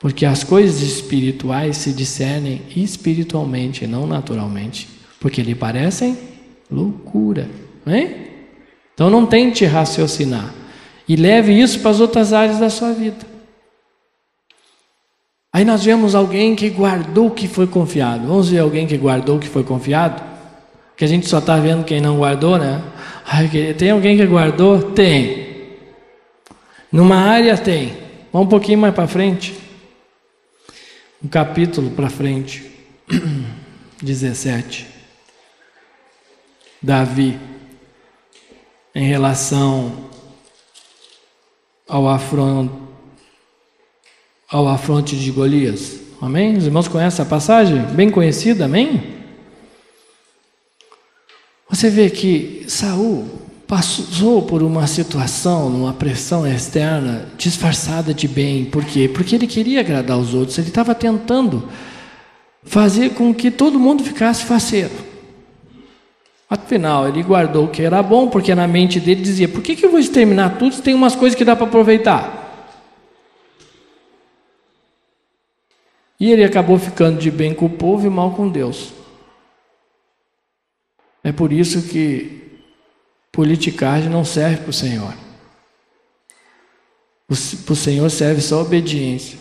Porque 0.00 0.26
as 0.26 0.42
coisas 0.42 0.82
espirituais 0.82 1.76
se 1.76 1.92
discernem 1.92 2.62
espiritualmente, 2.74 3.86
não 3.86 4.04
naturalmente. 4.04 4.88
Porque 5.20 5.42
lhe 5.42 5.54
parecem 5.54 6.18
loucura. 6.68 7.48
Hein? 7.86 8.29
Então 9.00 9.08
não 9.08 9.24
tente 9.24 9.64
raciocinar. 9.64 10.52
E 11.08 11.16
leve 11.16 11.58
isso 11.58 11.80
para 11.80 11.90
as 11.90 12.00
outras 12.00 12.34
áreas 12.34 12.58
da 12.58 12.68
sua 12.68 12.92
vida. 12.92 13.26
Aí 15.50 15.64
nós 15.64 15.82
vemos 15.82 16.14
alguém 16.14 16.54
que 16.54 16.68
guardou 16.68 17.28
o 17.28 17.30
que 17.30 17.48
foi 17.48 17.66
confiado. 17.66 18.28
Vamos 18.28 18.50
ver 18.50 18.58
alguém 18.58 18.86
que 18.86 18.98
guardou 18.98 19.38
o 19.38 19.40
que 19.40 19.48
foi 19.48 19.64
confiado? 19.64 20.22
Que 20.98 21.06
a 21.06 21.08
gente 21.08 21.26
só 21.26 21.38
está 21.38 21.56
vendo 21.56 21.82
quem 21.82 21.98
não 21.98 22.18
guardou, 22.18 22.58
né? 22.58 22.82
Ai, 23.24 23.48
tem 23.72 23.90
alguém 23.90 24.18
que 24.18 24.26
guardou? 24.26 24.92
Tem. 24.92 25.78
Numa 26.92 27.16
área 27.16 27.56
tem. 27.56 27.96
Vamos 28.30 28.48
um 28.48 28.50
pouquinho 28.50 28.80
mais 28.80 28.94
para 28.94 29.08
frente. 29.08 29.54
Um 31.24 31.28
capítulo 31.28 31.90
para 31.92 32.10
frente. 32.10 32.70
17. 34.02 34.86
Davi, 36.82 37.38
em 38.94 39.06
relação 39.06 39.92
ao 41.88 42.06
ao 44.48 44.68
afronte 44.68 45.16
de 45.16 45.30
Golias. 45.30 46.00
Amém? 46.20 46.56
Os 46.56 46.66
irmãos 46.66 46.88
conhecem 46.88 47.24
a 47.24 47.28
passagem? 47.28 47.80
Bem 47.94 48.10
conhecida, 48.10 48.64
amém? 48.64 49.18
Você 51.68 51.88
vê 51.88 52.10
que 52.10 52.64
Saul 52.68 53.26
passou 53.66 54.42
por 54.42 54.62
uma 54.62 54.88
situação, 54.88 55.68
uma 55.68 55.92
pressão 55.92 56.44
externa 56.44 57.28
disfarçada 57.38 58.12
de 58.12 58.26
bem. 58.26 58.64
Por 58.64 58.84
quê? 58.84 59.08
Porque 59.08 59.36
ele 59.36 59.46
queria 59.46 59.80
agradar 59.80 60.18
os 60.18 60.34
outros, 60.34 60.58
ele 60.58 60.68
estava 60.68 60.92
tentando 60.92 61.68
fazer 62.64 63.10
com 63.10 63.32
que 63.32 63.50
todo 63.50 63.78
mundo 63.78 64.02
ficasse 64.02 64.44
faceiro. 64.44 65.09
Afinal, 66.50 67.06
ele 67.06 67.22
guardou 67.22 67.66
o 67.66 67.68
que 67.68 67.80
era 67.80 68.02
bom, 68.02 68.28
porque 68.28 68.52
na 68.56 68.66
mente 68.66 68.98
dele 68.98 69.22
dizia: 69.22 69.48
por 69.48 69.62
que, 69.62 69.76
que 69.76 69.86
eu 69.86 69.90
vou 69.90 70.00
exterminar 70.00 70.58
tudo 70.58 70.74
se 70.74 70.82
tem 70.82 70.94
umas 70.94 71.14
coisas 71.14 71.38
que 71.38 71.44
dá 71.44 71.54
para 71.54 71.66
aproveitar? 71.66 72.38
E 76.18 76.32
ele 76.32 76.42
acabou 76.42 76.76
ficando 76.76 77.20
de 77.20 77.30
bem 77.30 77.54
com 77.54 77.66
o 77.66 77.70
povo 77.70 78.04
e 78.04 78.10
mal 78.10 78.32
com 78.32 78.48
Deus. 78.48 78.92
É 81.22 81.30
por 81.30 81.52
isso 81.52 81.88
que 81.88 82.60
politicagem 83.30 84.10
não 84.10 84.24
serve 84.24 84.56
para 84.56 84.70
o 84.70 84.72
Senhor. 84.72 85.14
Para 87.28 87.72
o 87.72 87.76
Senhor 87.76 88.10
serve 88.10 88.40
só 88.40 88.60
obediência. 88.60 89.38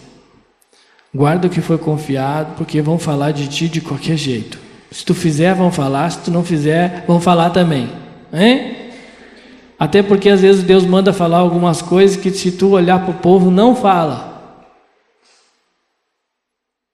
Guarda 1.14 1.48
o 1.48 1.50
que 1.50 1.60
foi 1.60 1.80
confiado, 1.80 2.56
porque 2.56 2.84
vão 2.84 3.00
falar 3.00 3.32
de 3.32 3.48
ti 3.48 3.68
de 3.68 3.82
qualquer 3.82 4.16
jeito. 4.16 4.69
Se 4.92 5.06
tu 5.06 5.14
fizer, 5.14 5.54
vão 5.54 5.72
falar, 5.72 6.10
se 6.10 6.20
tu 6.20 6.32
não 6.32 6.44
fizer, 6.44 7.06
vão 7.06 7.22
falar 7.22 7.52
também. 7.52 7.90
Hein? 8.34 8.76
Até 9.78 10.04
porque 10.04 10.30
às 10.30 10.42
vezes 10.42 10.64
Deus 10.64 10.86
manda 10.86 11.14
falar 11.14 11.38
algumas 11.38 11.82
coisas 11.82 12.18
que 12.18 12.32
se 12.32 12.52
tu 12.52 12.72
olhar 12.72 13.00
para 13.00 13.12
o 13.12 13.20
povo, 13.20 13.52
não 13.52 13.76
fala. 13.76 14.30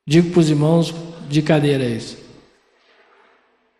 Digo 0.07 0.29
para 0.31 0.39
os 0.39 0.49
irmãos 0.49 0.93
de 1.27 1.41
cadeira 1.41 1.83
isso. 1.83 2.17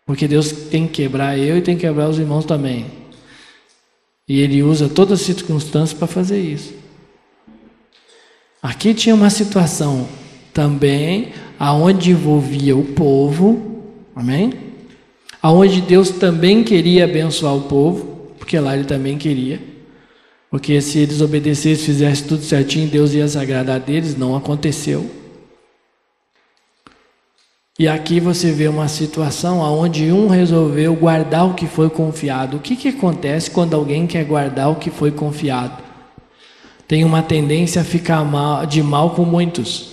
Porque 0.06 0.28
Deus 0.28 0.52
tem 0.52 0.88
que 0.88 1.04
quebrar 1.04 1.38
eu 1.38 1.58
e 1.58 1.62
tem 1.62 1.76
que 1.76 1.82
quebrar 1.82 2.10
os 2.10 2.18
irmãos 2.18 2.46
também. 2.46 2.86
E 4.28 4.40
Ele 4.40 4.64
usa 4.64 4.90
todas 4.90 5.20
as 5.20 5.26
circunstâncias 5.26 5.98
para 5.98 6.08
fazer 6.08 6.40
isso. 6.40 6.74
Aqui 8.62 8.94
tinha 8.96 9.14
uma 9.14 9.30
situação 9.30 10.08
também 10.52 11.32
aonde 11.60 12.12
envolvia 12.12 12.76
o 12.76 12.84
povo 12.84 13.75
Amém? 14.16 14.54
Aonde 15.42 15.82
Deus 15.82 16.10
também 16.10 16.64
queria 16.64 17.04
abençoar 17.04 17.56
o 17.56 17.64
povo, 17.64 18.34
porque 18.40 18.58
lá 18.58 18.76
ele 18.76 18.86
também 18.86 19.18
queria. 19.18 19.62
Porque 20.50 20.80
se 20.80 21.00
eles 21.00 21.20
obedecessem, 21.20 21.86
fizessem 21.86 22.28
tudo 22.28 22.44
certinho, 22.44 22.90
Deus 22.90 23.14
ia 23.14 23.28
se 23.28 23.38
agradar 23.38 23.80
deles, 23.80 24.18
não 24.18 24.36
aconteceu. 24.36 25.10
E 27.78 27.90
aqui 27.90 28.22
você 28.22 28.54
vê 28.54 28.70
uma 28.70 28.88
situação 28.88 29.60
onde 29.60 30.10
um 30.10 30.30
resolveu 30.30 30.96
guardar 30.96 31.46
o 31.46 31.54
que 31.54 31.68
foi 31.68 31.90
confiado. 31.90 32.56
O 32.56 32.60
que, 32.62 32.78
que 32.78 32.88
acontece 32.88 33.52
quando 33.52 33.74
alguém 33.74 34.08
quer 34.08 34.24
guardar 34.24 34.72
o 34.72 34.78
que 34.78 34.90
foi 34.90 35.12
confiado? 35.12 35.84
Tem 36.88 37.04
uma 37.04 37.22
tendência 37.22 37.82
a 37.82 37.86
ficar 37.86 38.24
mal, 38.24 38.66
de 38.66 38.82
mal 38.82 39.10
com 39.10 39.26
muitos, 39.26 39.92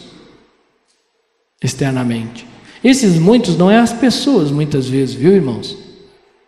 externamente. 1.61 2.52
Esses 2.83 3.19
muitos 3.19 3.57
não 3.57 3.71
é 3.71 3.79
as 3.79 3.93
pessoas, 3.93 4.51
muitas 4.51 4.89
vezes, 4.89 5.15
viu, 5.15 5.33
irmãos? 5.33 5.77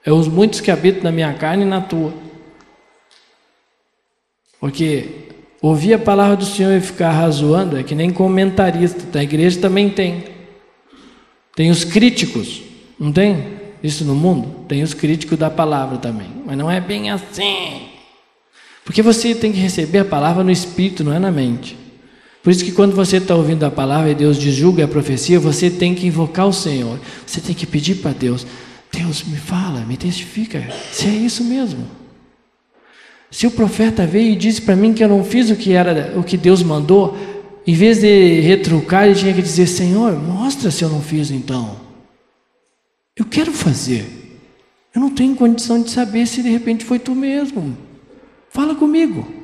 É 0.05 0.13
os 0.13 0.29
muitos 0.29 0.61
que 0.61 0.71
habitam 0.71 1.05
na 1.05 1.13
minha 1.13 1.33
carne 1.33 1.63
e 1.63 1.67
na 1.67 1.81
tua. 1.81 2.13
Porque 4.61 5.09
ouvir 5.63 5.95
a 5.95 5.99
palavra 5.99 6.37
do 6.37 6.45
Senhor 6.45 6.73
e 6.73 6.81
ficar 6.81 7.11
razoando 7.11 7.79
é 7.79 7.83
que 7.83 7.95
nem 7.95 8.11
comentarista. 8.11 9.05
Da 9.07 9.23
igreja 9.23 9.61
também 9.61 9.89
tem. 9.89 10.25
Tem 11.55 11.71
os 11.71 11.85
críticos, 11.85 12.63
não 12.99 13.13
tem? 13.13 13.63
Isso 13.83 14.05
no 14.05 14.15
mundo? 14.15 14.65
Tem 14.67 14.83
os 14.83 14.95
críticos 14.95 15.39
da 15.39 15.51
palavra 15.51 15.99
também. 15.99 16.29
Mas 16.45 16.57
não 16.57 16.71
é 16.71 16.81
bem 16.81 17.11
assim. 17.11 17.89
Porque 18.85 19.03
você 19.03 19.35
tem 19.35 19.53
que 19.53 19.59
receber 19.59 20.01
a 20.01 20.05
palavra 20.05 20.43
no 20.43 20.51
espírito, 20.51 21.05
não 21.05 21.13
é 21.13 21.19
na 21.19 21.31
mente. 21.31 21.77
Por 22.45 22.51
isso 22.51 22.63
que 22.63 22.73
quando 22.73 22.95
você 22.95 23.17
está 23.17 23.35
ouvindo 23.35 23.65
a 23.65 23.71
palavra 23.71 24.11
e 24.11 24.15
Deus 24.15 24.37
julga 24.37 24.85
a 24.85 24.89
profecia, 24.89 25.41
você 25.41 25.71
tem 25.71 25.95
que 25.95 26.07
invocar 26.07 26.47
o 26.47 26.53
Senhor. 26.53 27.01
Você 27.27 27.41
tem 27.41 27.55
que 27.55 27.67
pedir 27.67 27.97
para 27.97 28.13
Deus, 28.13 28.47
Deus 28.93 29.25
me 29.25 29.39
fala, 29.39 29.81
me 29.81 29.97
testifica, 29.97 30.63
se 30.93 31.07
é 31.07 31.11
isso 31.11 31.43
mesmo. 31.43 31.87
Se 33.31 33.47
o 33.47 33.51
profeta 33.51 34.07
veio 34.07 34.33
e 34.33 34.37
disse 34.37 34.61
para 34.61 34.77
mim 34.77 34.93
que 34.93 35.03
eu 35.03 35.09
não 35.09 35.25
fiz 35.25 35.49
o 35.49 35.57
que 35.57 35.73
era 35.73 36.13
o 36.17 36.23
que 36.23 36.37
Deus 36.37 36.63
mandou, 36.63 37.17
em 37.67 37.75
vez 37.75 38.01
de 38.01 38.41
retrucar, 38.41 39.07
ele 39.07 39.15
tinha 39.15 39.33
que 39.33 39.43
dizer: 39.43 39.67
Senhor, 39.67 40.13
mostra 40.13 40.71
se 40.71 40.85
eu 40.85 40.91
não 40.91 41.01
fiz 41.01 41.31
então. 41.31 41.81
Eu 43.17 43.25
quero 43.25 43.53
fazer. 43.53 44.05
Eu 44.95 45.01
não 45.01 45.11
tenho 45.11 45.35
condição 45.35 45.83
de 45.83 45.91
saber 45.91 46.27
se 46.27 46.43
de 46.43 46.51
repente 46.51 46.85
foi 46.85 46.99
tu 46.99 47.15
mesmo. 47.15 47.77
Fala 48.51 48.75
comigo. 48.75 49.44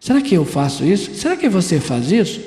Será 0.00 0.22
que 0.22 0.34
eu 0.34 0.46
faço 0.46 0.84
isso? 0.84 1.14
Será 1.14 1.36
que 1.36 1.48
você 1.48 1.78
faz 1.78 2.10
isso? 2.10 2.40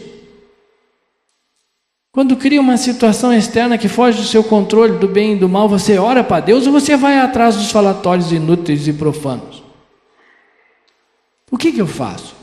Quando 2.11 2.35
cria 2.35 2.59
uma 2.59 2.77
situação 2.77 3.31
externa 3.31 3.77
que 3.77 3.87
foge 3.87 4.19
do 4.19 4.27
seu 4.27 4.43
controle 4.43 4.97
do 4.97 5.07
bem 5.07 5.33
e 5.33 5.39
do 5.39 5.47
mal, 5.47 5.69
você 5.69 5.97
ora 5.97 6.23
para 6.23 6.41
Deus 6.41 6.65
ou 6.65 6.73
você 6.73 6.97
vai 6.97 7.19
atrás 7.19 7.55
dos 7.55 7.71
falatórios 7.71 8.31
inúteis 8.31 8.87
e 8.87 8.93
profanos? 8.93 9.63
O 11.49 11.57
que, 11.57 11.71
que 11.71 11.81
eu 11.81 11.87
faço? 11.87 12.35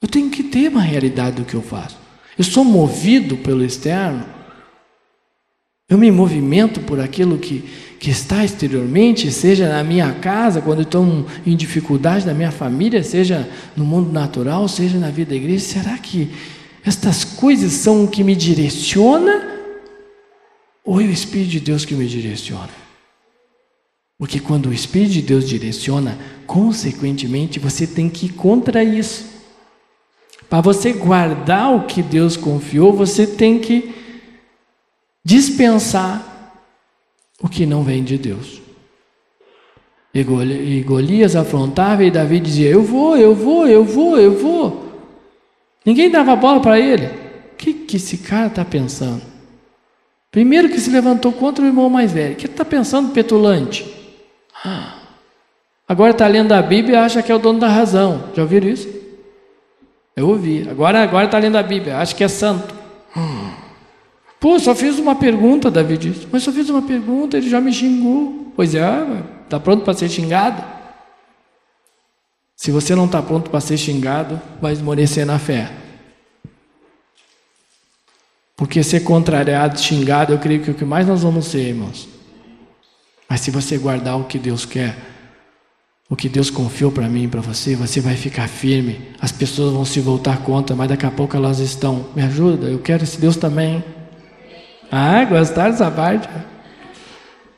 Eu 0.00 0.08
tenho 0.08 0.30
que 0.30 0.42
ter 0.42 0.68
uma 0.68 0.80
realidade 0.80 1.36
do 1.36 1.44
que 1.44 1.54
eu 1.54 1.62
faço. 1.62 1.98
Eu 2.36 2.44
sou 2.44 2.64
movido 2.64 3.36
pelo 3.38 3.64
externo. 3.64 4.24
Eu 5.88 5.98
me 5.98 6.10
movimento 6.10 6.80
por 6.80 7.00
aquilo 7.00 7.38
que, 7.38 7.64
que 7.98 8.10
está 8.10 8.44
exteriormente, 8.44 9.30
seja 9.32 9.68
na 9.68 9.82
minha 9.82 10.12
casa, 10.12 10.60
quando 10.60 10.82
estou 10.82 11.26
em 11.44 11.56
dificuldade, 11.56 12.26
na 12.26 12.34
minha 12.34 12.52
família, 12.52 13.02
seja 13.02 13.48
no 13.76 13.84
mundo 13.84 14.12
natural, 14.12 14.68
seja 14.68 14.98
na 14.98 15.10
vida 15.10 15.30
da 15.30 15.36
igreja, 15.36 15.64
será 15.64 15.98
que 15.98 16.30
estas 16.84 17.24
coisas 17.24 17.72
são 17.72 18.04
o 18.04 18.08
que 18.08 18.22
me 18.22 18.36
direciona? 18.36 19.56
Ou 20.84 21.00
é 21.00 21.04
o 21.04 21.10
Espírito 21.10 21.50
de 21.50 21.60
Deus 21.60 21.84
que 21.84 21.94
me 21.94 22.06
direciona? 22.06 22.70
Porque 24.16 24.40
quando 24.40 24.66
o 24.66 24.72
Espírito 24.72 25.12
de 25.12 25.22
Deus 25.22 25.48
direciona, 25.48 26.16
consequentemente 26.46 27.58
você 27.58 27.86
tem 27.86 28.08
que 28.08 28.26
ir 28.26 28.30
contra 28.30 28.82
isso. 28.82 29.26
Para 30.48 30.60
você 30.60 30.92
guardar 30.92 31.74
o 31.74 31.86
que 31.86 32.02
Deus 32.02 32.36
confiou, 32.36 32.92
você 32.92 33.26
tem 33.26 33.58
que 33.58 33.94
dispensar 35.24 36.27
o 37.40 37.48
que 37.48 37.64
não 37.66 37.82
vem 37.82 38.02
de 38.02 38.18
Deus. 38.18 38.60
E 40.14 40.82
Golias 40.82 41.36
afrontava 41.36 42.02
e 42.02 42.10
Davi 42.10 42.40
dizia: 42.40 42.68
Eu 42.68 42.82
vou, 42.82 43.16
eu 43.16 43.34
vou, 43.34 43.66
eu 43.68 43.84
vou, 43.84 44.18
eu 44.18 44.36
vou. 44.38 44.88
Ninguém 45.84 46.10
dava 46.10 46.34
bola 46.34 46.60
para 46.60 46.78
ele. 46.80 47.06
O 47.06 47.56
que, 47.56 47.72
que 47.72 47.96
esse 47.96 48.18
cara 48.18 48.46
está 48.46 48.64
pensando? 48.64 49.22
Primeiro 50.30 50.68
que 50.68 50.80
se 50.80 50.90
levantou 50.90 51.32
contra 51.32 51.64
o 51.64 51.68
irmão 51.68 51.88
mais 51.88 52.12
velho. 52.12 52.34
O 52.34 52.36
que 52.36 52.46
está 52.46 52.64
pensando, 52.64 53.12
petulante? 53.12 53.86
Ah, 54.64 54.98
agora 55.86 56.10
está 56.10 56.26
lendo 56.26 56.52
a 56.52 56.62
Bíblia 56.62 56.96
e 56.96 57.00
acha 57.00 57.22
que 57.22 57.30
é 57.30 57.34
o 57.34 57.38
dono 57.38 57.58
da 57.58 57.68
razão. 57.68 58.30
Já 58.34 58.42
ouviram 58.42 58.68
isso? 58.68 58.88
Eu 60.16 60.28
ouvi. 60.28 60.66
Agora 60.68 61.02
agora 61.02 61.26
está 61.26 61.38
lendo 61.38 61.56
a 61.56 61.62
Bíblia. 61.62 61.98
Acho 61.98 62.16
que 62.16 62.24
é 62.24 62.28
santo. 62.28 62.74
Hum. 63.16 63.57
Pô, 64.40 64.58
só 64.58 64.74
fiz 64.74 64.98
uma 64.98 65.16
pergunta, 65.16 65.70
Davi 65.70 65.98
disse. 65.98 66.26
Mas 66.30 66.42
só 66.42 66.52
fiz 66.52 66.68
uma 66.68 66.82
pergunta, 66.82 67.36
ele 67.36 67.48
já 67.48 67.60
me 67.60 67.72
xingou. 67.72 68.52
Pois 68.54 68.74
é, 68.74 68.88
está 69.44 69.58
pronto 69.58 69.84
para 69.84 69.94
ser 69.94 70.08
xingado? 70.08 70.62
Se 72.56 72.70
você 72.70 72.94
não 72.94 73.06
está 73.06 73.22
pronto 73.22 73.50
para 73.50 73.60
ser 73.60 73.76
xingado, 73.76 74.40
vai 74.60 74.72
esmorecer 74.72 75.24
na 75.24 75.38
fé. 75.38 75.70
Porque 78.56 78.82
ser 78.82 79.00
contrariado, 79.00 79.78
xingado, 79.80 80.32
eu 80.32 80.38
creio 80.38 80.60
que 80.60 80.70
é 80.70 80.72
o 80.72 80.76
que 80.76 80.84
mais 80.84 81.06
nós 81.06 81.22
vamos 81.22 81.46
ser, 81.46 81.68
irmãos. 81.68 82.08
Mas 83.28 83.40
se 83.40 83.52
você 83.52 83.78
guardar 83.78 84.18
o 84.18 84.24
que 84.24 84.38
Deus 84.38 84.64
quer, 84.64 84.96
o 86.10 86.16
que 86.16 86.28
Deus 86.28 86.50
confiou 86.50 86.90
para 86.90 87.08
mim 87.08 87.24
e 87.24 87.28
para 87.28 87.40
você, 87.40 87.76
você 87.76 88.00
vai 88.00 88.16
ficar 88.16 88.48
firme. 88.48 89.00
As 89.20 89.30
pessoas 89.30 89.72
vão 89.72 89.84
se 89.84 90.00
voltar 90.00 90.38
contra, 90.42 90.74
mas 90.74 90.88
daqui 90.88 91.06
a 91.06 91.10
pouco 91.10 91.36
elas 91.36 91.60
estão. 91.60 92.06
Me 92.16 92.22
ajuda, 92.22 92.66
eu 92.66 92.80
quero 92.80 93.04
esse 93.04 93.20
Deus 93.20 93.36
também. 93.36 93.84
Ah, 94.90 95.24
gostaram 95.24 95.70
dessa 95.70 95.90
parte? 95.90 96.28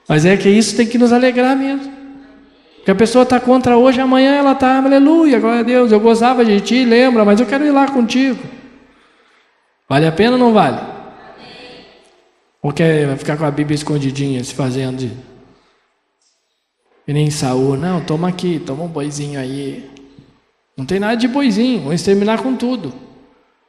Mas 0.09 0.25
é 0.25 0.37
que 0.37 0.49
isso 0.49 0.77
tem 0.77 0.87
que 0.87 0.99
nos 0.99 1.13
alegrar 1.13 1.57
mesmo. 1.57 1.93
Porque 2.77 2.91
a 2.91 2.95
pessoa 2.95 3.23
está 3.23 3.39
contra 3.39 3.77
hoje, 3.77 4.01
amanhã 4.01 4.35
ela 4.35 4.53
está, 4.53 4.79
aleluia, 4.79 5.39
glória 5.39 5.61
a 5.61 5.63
Deus, 5.63 5.93
eu 5.93 6.01
gozava 6.01 6.45
de 6.45 6.61
ti, 6.61 6.85
lembra, 6.85 7.25
mas 7.25 7.39
eu 7.39 7.47
quero 7.47 7.65
ir 7.65 7.71
lá 7.71 7.87
contigo. 7.87 8.41
Vale 9.89 10.07
a 10.07 10.13
pena 10.13 10.33
ou 10.33 10.39
não 10.39 10.53
vale? 10.53 10.81
Ou 12.63 12.73
quer 12.73 13.17
ficar 13.17 13.37
com 13.37 13.45
a 13.45 13.51
Bíblia 13.51 13.75
escondidinha, 13.75 14.43
se 14.43 14.55
fazendo 14.55 14.99
de... 14.99 15.11
E 17.07 17.13
nem 17.13 17.31
Saúl, 17.31 17.77
não, 17.77 18.01
toma 18.01 18.29
aqui, 18.29 18.59
toma 18.59 18.85
um 18.85 18.89
boizinho 18.89 19.39
aí. 19.39 19.91
Não 20.77 20.87
tem 20.87 20.99
nada 20.99 21.17
de 21.17 21.29
boizinho, 21.29 21.83
vamos 21.83 22.03
terminar 22.03 22.43
com 22.43 22.57
tudo. 22.57 22.93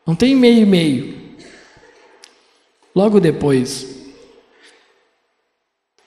Não 0.08 0.15
tem 0.15 0.36
meio 0.36 0.63
e 0.63 0.65
meio. 0.65 1.20
Logo 2.95 3.19
depois 3.19 4.01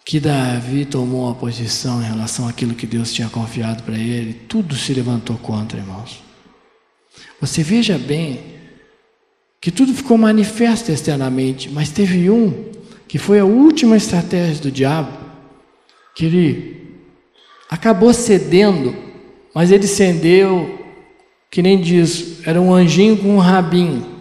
que 0.04 0.20
Davi 0.20 0.84
tomou 0.84 1.30
a 1.30 1.34
posição 1.34 2.02
em 2.02 2.04
relação 2.04 2.46
àquilo 2.46 2.74
que 2.74 2.86
Deus 2.86 3.12
tinha 3.12 3.28
confiado 3.28 3.82
para 3.82 3.96
ele, 3.96 4.34
tudo 4.34 4.76
se 4.76 4.92
levantou 4.92 5.38
contra, 5.38 5.78
irmãos. 5.78 6.22
Você 7.40 7.62
veja 7.62 7.96
bem 7.96 8.40
que 9.60 9.70
tudo 9.70 9.94
ficou 9.94 10.18
manifesto 10.18 10.92
externamente, 10.92 11.70
mas 11.70 11.90
teve 11.90 12.28
um 12.28 12.70
que 13.08 13.18
foi 13.18 13.38
a 13.38 13.46
última 13.46 13.96
estratégia 13.96 14.62
do 14.62 14.70
diabo, 14.70 15.10
que 16.14 16.26
ele 16.26 16.74
acabou 17.70 18.12
cedendo, 18.12 18.94
mas 19.54 19.70
ele 19.70 19.86
cedeu, 19.86 20.84
que 21.50 21.62
nem 21.62 21.80
diz, 21.80 22.46
era 22.46 22.60
um 22.60 22.74
anjinho 22.74 23.16
com 23.16 23.36
um 23.36 23.38
rabinho. 23.38 24.13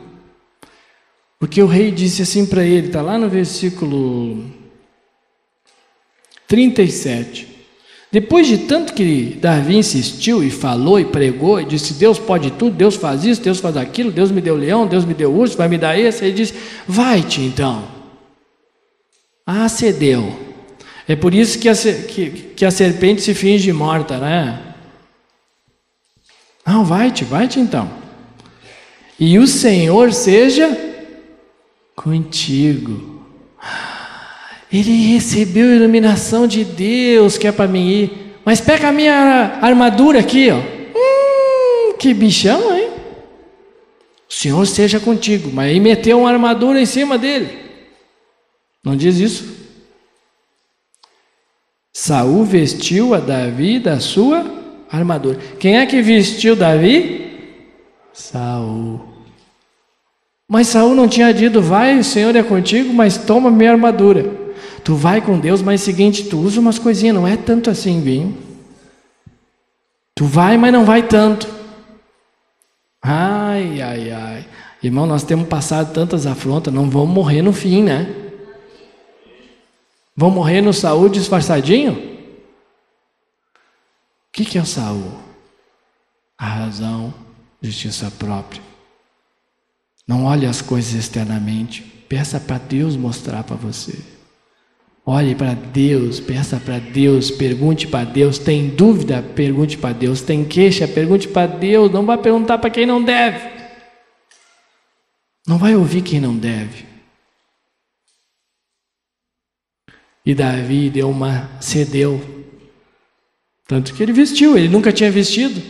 Porque 1.43 1.62
o 1.62 1.67
rei 1.67 1.91
disse 1.91 2.21
assim 2.21 2.45
para 2.45 2.63
ele, 2.63 2.88
está 2.88 3.01
lá 3.01 3.17
no 3.17 3.27
versículo 3.27 4.45
37. 6.47 7.45
Depois 8.10 8.47
de 8.47 8.60
tanto 8.60 8.93
que 8.93 9.38
Davi 9.41 9.75
insistiu 9.75 10.41
e 10.41 10.49
falou 10.49 11.01
e 11.01 11.03
pregou 11.03 11.60
e 11.60 11.65
disse: 11.65 11.95
Deus 11.95 12.17
pode 12.17 12.49
tudo, 12.51 12.77
Deus 12.77 12.95
faz 12.95 13.25
isso, 13.25 13.41
Deus 13.41 13.60
faz 13.60 13.75
aquilo, 13.75 14.10
Deus 14.10 14.32
me 14.32 14.39
deu 14.39 14.56
leão, 14.56 14.88
Deus 14.88 15.03
me 15.03 15.13
deu 15.13 15.36
urso, 15.36 15.58
vai 15.58 15.67
me 15.67 15.77
dar 15.77 15.99
esse. 15.99 16.23
Ele 16.23 16.34
disse: 16.34 16.53
Vai-te 16.88 17.41
então. 17.41 17.89
Ah, 19.45 19.67
cedeu. 19.67 20.39
É 21.06 21.13
por 21.13 21.34
isso 21.34 21.60
que 21.60 21.67
a, 21.67 21.75
que, 21.75 22.29
que 22.56 22.63
a 22.63 22.71
serpente 22.71 23.21
se 23.21 23.34
finge 23.34 23.73
morta, 23.73 24.17
né? 24.17 24.75
Não, 26.65 26.86
vai-te, 26.86 27.25
vai-te 27.25 27.60
então. 27.60 27.91
E 29.19 29.38
o 29.38 29.45
Senhor 29.45 30.13
seja 30.13 30.92
contigo. 31.95 33.23
Ele 34.71 35.13
recebeu 35.13 35.69
a 35.69 35.75
iluminação 35.75 36.47
de 36.47 36.63
Deus 36.63 37.38
que 37.38 37.47
é 37.47 37.51
para 37.51 37.67
mim 37.67 37.88
ir. 37.89 38.34
Mas 38.43 38.60
pega 38.60 38.89
a 38.89 38.91
minha 38.91 39.60
armadura 39.62 40.19
aqui, 40.19 40.49
ó. 40.49 40.58
Hum, 40.58 41.93
que 41.97 42.13
bichão, 42.13 42.75
hein? 42.75 42.89
O 44.27 44.34
Senhor 44.34 44.63
esteja 44.63 44.99
contigo. 44.99 45.51
Mas 45.53 45.69
aí 45.69 45.79
meteu 45.79 46.19
uma 46.19 46.32
armadura 46.32 46.82
em 46.82 46.86
cima 46.86 47.17
dele. 47.17 47.56
Não 48.84 48.95
diz 48.95 49.17
isso? 49.17 49.63
Saul 51.93 52.43
vestiu 52.43 53.13
a 53.13 53.19
Davi 53.19 53.79
da 53.79 53.99
sua 53.99 54.43
armadura. 54.91 55.38
Quem 55.60 55.77
é 55.77 55.86
que 55.86 56.01
vestiu 56.01 56.56
Davi? 56.56 57.32
Saul. 58.12 59.12
Mas 60.54 60.68
Saul 60.68 60.94
não 60.94 61.08
tinha 61.08 61.34
dito, 61.34 61.60
vai, 61.60 61.98
o 61.98 62.04
Senhor 62.04 62.36
é 62.36 62.44
contigo, 62.44 62.94
mas 62.94 63.18
toma 63.18 63.50
minha 63.50 63.72
armadura. 63.72 64.54
Tu 64.84 64.94
vai 64.94 65.20
com 65.20 65.39
Deus, 65.39 65.63
mas 65.63 65.82
seguinte, 65.82 66.30
tu 66.30 66.38
usa 66.38 66.60
umas 66.60 66.78
coisinhas, 66.78 67.16
não 67.16 67.28
é 67.28 67.36
tanto 67.36 67.72
assim, 67.72 68.02
vinho. 68.02 68.38
Tu 70.13 70.26
vai, 70.26 70.56
mas 70.56 70.72
não 70.72 70.86
vai 70.86 71.08
tanto. 71.08 71.48
Ai, 73.02 73.82
ai, 73.82 74.12
ai. 74.12 74.46
Irmão, 74.84 75.08
nós 75.08 75.24
temos 75.24 75.48
passado 75.48 75.92
tantas 75.92 76.28
afrontas, 76.28 76.72
não 76.72 76.88
vamos 76.88 77.16
morrer 77.16 77.42
no 77.42 77.52
fim, 77.52 77.82
né? 77.82 78.13
Vão 80.16 80.30
morrer 80.30 80.62
no 80.62 80.72
saúde 80.72 81.18
disfarçadinho? 81.18 81.94
O 81.94 81.98
que, 84.32 84.46
que 84.46 84.60
é 84.60 84.62
o 84.62 84.68
Saúl? 84.68 85.13
A 86.38 86.46
razão, 86.46 87.12
justiça 87.60 88.13
própria. 88.20 88.72
Não 90.08 90.26
olhe 90.26 90.46
as 90.46 90.62
coisas 90.62 90.94
externamente. 90.94 91.82
Peça 91.82 92.39
para 92.39 92.58
Deus 92.58 92.96
mostrar 92.96 93.44
para 93.44 93.56
você. 93.56 93.98
Olhe 95.06 95.36
para 95.36 95.54
Deus, 95.54 96.22
peça 96.22 96.62
para 96.63 96.80
Deus, 96.80 97.30
pergunte 97.30 97.88
para 97.88 98.06
Deus. 98.06 98.38
Tem 98.38 98.70
dúvida? 98.70 99.22
Pergunte 99.22 99.78
para 99.78 99.94
Deus. 99.94 100.22
Tem 100.22 100.46
queixa? 100.46 100.88
Pergunte 100.88 101.28
para 101.28 101.48
Deus. 101.48 101.92
Não 101.92 102.06
vai 102.06 102.18
perguntar 102.18 102.58
para 102.58 102.70
quem 102.70 102.86
não 102.86 103.04
deve. 103.04 103.52
Não 105.46 105.58
vai 105.58 105.76
ouvir 105.76 106.02
quem 106.02 106.22
não 106.22 106.36
deve. 106.38 106.86
E 110.26 110.34
Davi 110.34 110.89
deu 110.89 111.10
uma 111.10 111.50
cedeu. 111.60 112.22
Tanto 113.68 113.94
que 113.94 114.02
ele 114.02 114.13
vestiu, 114.13 114.58
ele 114.58 114.70
nunca 114.70 114.94
tinha 114.94 115.12
vestido. 115.12 115.62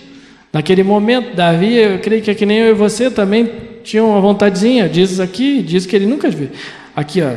Naquele 0.52 0.84
momento, 0.84 1.36
Davi, 1.36 1.74
eu 1.74 2.00
creio 2.00 2.22
que 2.22 2.30
é 2.30 2.36
que 2.36 2.46
nem 2.46 2.60
eu 2.60 2.70
e 2.70 2.74
você 2.74 3.10
também 3.10 3.73
tinha 3.84 4.04
uma 4.04 4.20
vontadezinha. 4.20 4.88
Diz 4.90 5.20
aqui, 5.20 5.62
diz 5.62 5.86
que 5.86 5.96
ele 5.96 6.06
nunca 6.06 6.30
viu. 6.30 6.50
Aqui, 6.96 7.22
ó, 7.22 7.34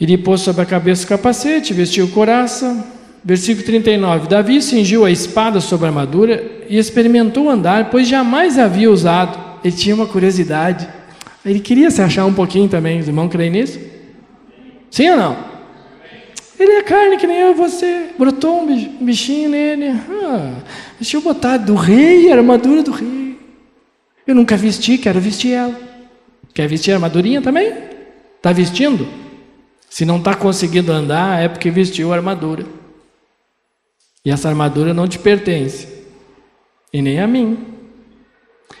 ele 0.00 0.16
pôs 0.16 0.40
sobre 0.40 0.62
a 0.62 0.66
cabeça 0.66 1.04
o 1.04 1.08
capacete, 1.08 1.72
vestiu 1.72 2.08
coraça. 2.08 2.96
Versículo 3.24 3.66
39. 3.66 4.28
Davi 4.28 4.62
cingiu 4.62 5.04
a 5.04 5.10
espada 5.10 5.60
sobre 5.60 5.86
a 5.86 5.88
armadura 5.88 6.42
e 6.68 6.78
experimentou 6.78 7.50
andar, 7.50 7.90
pois 7.90 8.06
jamais 8.08 8.58
havia 8.58 8.90
usado. 8.90 9.38
Ele 9.62 9.74
tinha 9.74 9.94
uma 9.94 10.06
curiosidade. 10.06 10.88
Ele 11.44 11.58
queria 11.58 11.90
se 11.90 12.00
achar 12.00 12.24
um 12.26 12.32
pouquinho 12.32 12.68
também. 12.68 13.00
Os 13.00 13.08
irmãos 13.08 13.28
creem 13.28 13.50
nisso? 13.50 13.78
Sim 14.90 15.10
ou 15.10 15.16
não? 15.16 15.36
Ele 16.58 16.72
é 16.72 16.82
carne 16.82 17.16
que 17.16 17.26
nem 17.26 17.38
eu 17.38 17.50
e 17.50 17.54
você. 17.54 18.10
Brotou 18.16 18.62
um 18.62 18.88
bichinho 19.00 19.50
nele. 19.50 19.94
Ah, 20.24 20.54
deixa 20.98 21.16
eu 21.16 21.20
botar 21.20 21.56
do 21.56 21.74
rei, 21.74 22.30
a 22.30 22.36
armadura 22.36 22.82
do 22.82 22.90
rei. 22.92 23.27
Eu 24.28 24.34
nunca 24.34 24.58
vesti, 24.58 24.98
quero 24.98 25.18
vestir 25.22 25.54
ela. 25.54 25.74
Quer 26.52 26.68
vestir 26.68 26.92
a 26.92 26.96
armadurinha 26.96 27.40
também? 27.40 27.72
Está 28.36 28.52
vestindo? 28.52 29.08
Se 29.88 30.04
não 30.04 30.18
está 30.18 30.34
conseguindo 30.34 30.92
andar, 30.92 31.42
é 31.42 31.48
porque 31.48 31.70
vestiu 31.70 32.12
a 32.12 32.16
armadura. 32.16 32.66
E 34.22 34.30
essa 34.30 34.50
armadura 34.50 34.92
não 34.92 35.08
te 35.08 35.18
pertence, 35.18 35.88
e 36.92 37.00
nem 37.00 37.18
a 37.20 37.26
mim. 37.26 37.74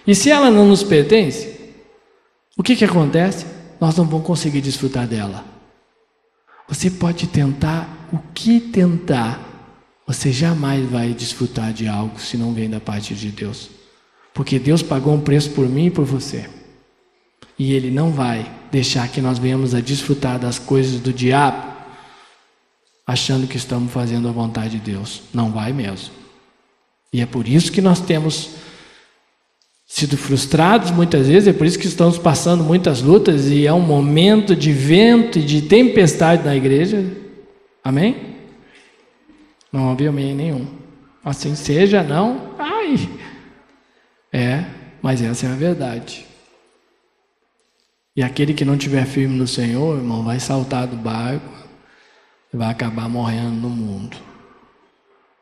E 0.06 0.14
se 0.14 0.30
ela 0.30 0.50
não 0.50 0.66
nos 0.66 0.82
pertence, 0.82 1.72
o 2.54 2.62
que, 2.62 2.76
que 2.76 2.84
acontece? 2.84 3.46
Nós 3.80 3.96
não 3.96 4.04
vamos 4.04 4.26
conseguir 4.26 4.60
desfrutar 4.60 5.06
dela. 5.06 5.46
Você 6.68 6.90
pode 6.90 7.26
tentar 7.26 7.88
o 8.12 8.18
que 8.34 8.60
tentar, 8.60 9.40
você 10.06 10.30
jamais 10.30 10.84
vai 10.90 11.14
desfrutar 11.14 11.72
de 11.72 11.88
algo 11.88 12.20
se 12.20 12.36
não 12.36 12.52
vem 12.52 12.68
da 12.68 12.80
parte 12.80 13.14
de 13.14 13.30
Deus. 13.30 13.77
Porque 14.34 14.58
Deus 14.58 14.82
pagou 14.82 15.14
um 15.14 15.20
preço 15.20 15.50
por 15.50 15.68
mim 15.68 15.86
e 15.86 15.90
por 15.90 16.04
você. 16.04 16.48
E 17.58 17.72
Ele 17.72 17.90
não 17.90 18.10
vai 18.10 18.50
deixar 18.70 19.08
que 19.08 19.20
nós 19.20 19.38
venhamos 19.38 19.74
a 19.74 19.80
desfrutar 19.80 20.38
das 20.38 20.58
coisas 20.58 21.00
do 21.00 21.12
diabo, 21.12 21.76
achando 23.06 23.46
que 23.46 23.56
estamos 23.56 23.92
fazendo 23.92 24.28
a 24.28 24.32
vontade 24.32 24.78
de 24.78 24.92
Deus. 24.92 25.22
Não 25.32 25.50
vai 25.50 25.72
mesmo. 25.72 26.14
E 27.12 27.20
é 27.20 27.26
por 27.26 27.48
isso 27.48 27.72
que 27.72 27.80
nós 27.80 28.00
temos 28.00 28.50
sido 29.86 30.18
frustrados 30.18 30.90
muitas 30.90 31.26
vezes, 31.26 31.48
é 31.48 31.52
por 31.52 31.66
isso 31.66 31.78
que 31.78 31.86
estamos 31.86 32.18
passando 32.18 32.62
muitas 32.62 33.00
lutas 33.00 33.46
e 33.46 33.66
é 33.66 33.72
um 33.72 33.80
momento 33.80 34.54
de 34.54 34.70
vento 34.70 35.38
e 35.38 35.42
de 35.42 35.62
tempestade 35.62 36.44
na 36.44 36.54
igreja. 36.54 37.04
Amém? 37.82 38.36
Não 39.72 39.88
ouvi 39.88 40.06
amém 40.06 40.34
nenhum. 40.34 40.66
Assim 41.24 41.54
seja, 41.54 42.02
não. 42.02 42.54
Ai. 42.58 42.98
É, 44.32 44.64
Mas 45.00 45.22
essa 45.22 45.46
é 45.46 45.52
a 45.52 45.54
verdade. 45.54 46.26
E 48.16 48.22
aquele 48.22 48.52
que 48.52 48.64
não 48.64 48.74
estiver 48.74 49.06
firme 49.06 49.36
no 49.36 49.46
Senhor, 49.46 49.96
irmão, 49.96 50.24
vai 50.24 50.40
saltar 50.40 50.88
do 50.88 50.96
barco 50.96 51.52
e 52.52 52.56
vai 52.56 52.68
acabar 52.68 53.08
morrendo 53.08 53.52
no 53.52 53.70
mundo. 53.70 54.16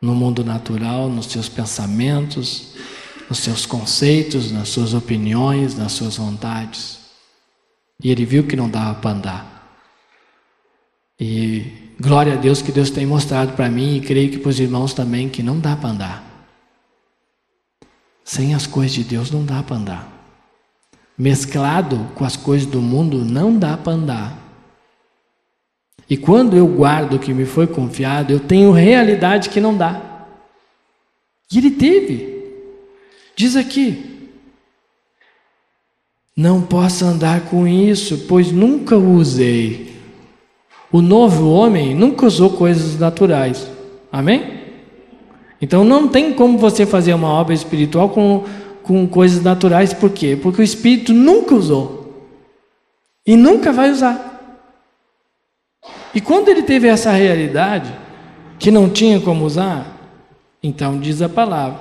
No 0.01 0.15
mundo 0.15 0.45
natural, 0.45 1.09
nos 1.09 1.27
seus 1.27 1.49
pensamentos, 1.49 2.75
nos 3.31 3.39
seus 3.39 3.65
conceitos, 3.65 4.53
nas 4.53 4.69
suas 4.69 4.93
opiniões, 4.93 5.75
nas 5.75 5.93
suas 5.93 6.19
vontades. 6.19 6.99
E 8.03 8.11
ele 8.11 8.27
viu 8.27 8.47
que 8.47 8.57
não 8.57 8.69
dava 8.69 9.01
para 9.01 9.11
andar. 9.11 9.57
E 11.19 11.95
glória 11.99 12.35
a 12.35 12.37
Deus 12.37 12.61
que 12.61 12.71
Deus 12.71 12.91
tem 12.91 13.07
mostrado 13.07 13.55
para 13.55 13.71
mim 13.71 13.97
e 13.97 14.01
creio 14.03 14.31
que 14.31 14.39
para 14.39 14.51
os 14.51 14.61
irmãos 14.61 14.93
também 14.93 15.31
que 15.31 15.43
não 15.43 15.59
dá 15.59 15.75
para 15.75 15.89
andar. 15.89 16.36
Sem 18.27 18.57
as 18.57 18.67
coisas 18.67 18.93
de 18.93 19.05
Deus 19.05 19.31
não 19.31 19.45
dá 19.45 19.63
para 19.63 19.77
andar. 19.77 20.13
Mesclado 21.17 22.11
com 22.17 22.25
as 22.25 22.37
coisas 22.37 22.67
do 22.67 22.83
mundo 22.83 23.25
não 23.25 23.57
dá 23.57 23.77
para 23.77 23.93
andar. 23.93 24.37
E 26.11 26.17
quando 26.17 26.57
eu 26.57 26.67
guardo 26.67 27.15
o 27.15 27.19
que 27.21 27.33
me 27.33 27.47
foi 27.47 27.69
confiado, 27.69 28.33
eu 28.33 28.41
tenho 28.41 28.73
realidade 28.73 29.49
que 29.49 29.61
não 29.61 29.77
dá. 29.77 30.27
E 31.53 31.59
ele 31.59 31.71
teve. 31.71 32.45
Diz 33.37 33.55
aqui: 33.55 34.29
Não 36.37 36.61
posso 36.63 37.05
andar 37.05 37.43
com 37.43 37.65
isso, 37.67 38.27
pois 38.27 38.51
nunca 38.51 38.97
o 38.97 39.15
usei. 39.15 39.95
O 40.91 41.01
novo 41.01 41.49
homem 41.49 41.95
nunca 41.95 42.27
usou 42.27 42.51
coisas 42.51 42.99
naturais. 42.99 43.71
Amém? 44.11 44.56
Então 45.61 45.85
não 45.85 46.09
tem 46.09 46.33
como 46.35 46.59
você 46.59 46.85
fazer 46.85 47.15
uma 47.15 47.29
obra 47.29 47.55
espiritual 47.55 48.11
com, 48.11 48.45
com 48.83 49.07
coisas 49.07 49.43
naturais, 49.43 49.95
por 49.95 50.11
quê? 50.11 50.39
Porque 50.41 50.61
o 50.61 50.65
Espírito 50.65 51.13
nunca 51.13 51.55
usou 51.55 52.31
e 53.27 53.37
nunca 53.37 53.73
vai 53.73 53.91
usar. 53.91 54.35
E 56.15 56.21
quando 56.21 56.49
ele 56.49 56.63
teve 56.63 56.89
essa 56.89 57.11
realidade, 57.11 57.93
que 58.59 58.71
não 58.71 58.89
tinha 58.89 59.21
como 59.21 59.45
usar, 59.45 59.97
então 60.63 60.99
diz 60.99 61.21
a 61.21 61.29
palavra. 61.29 61.81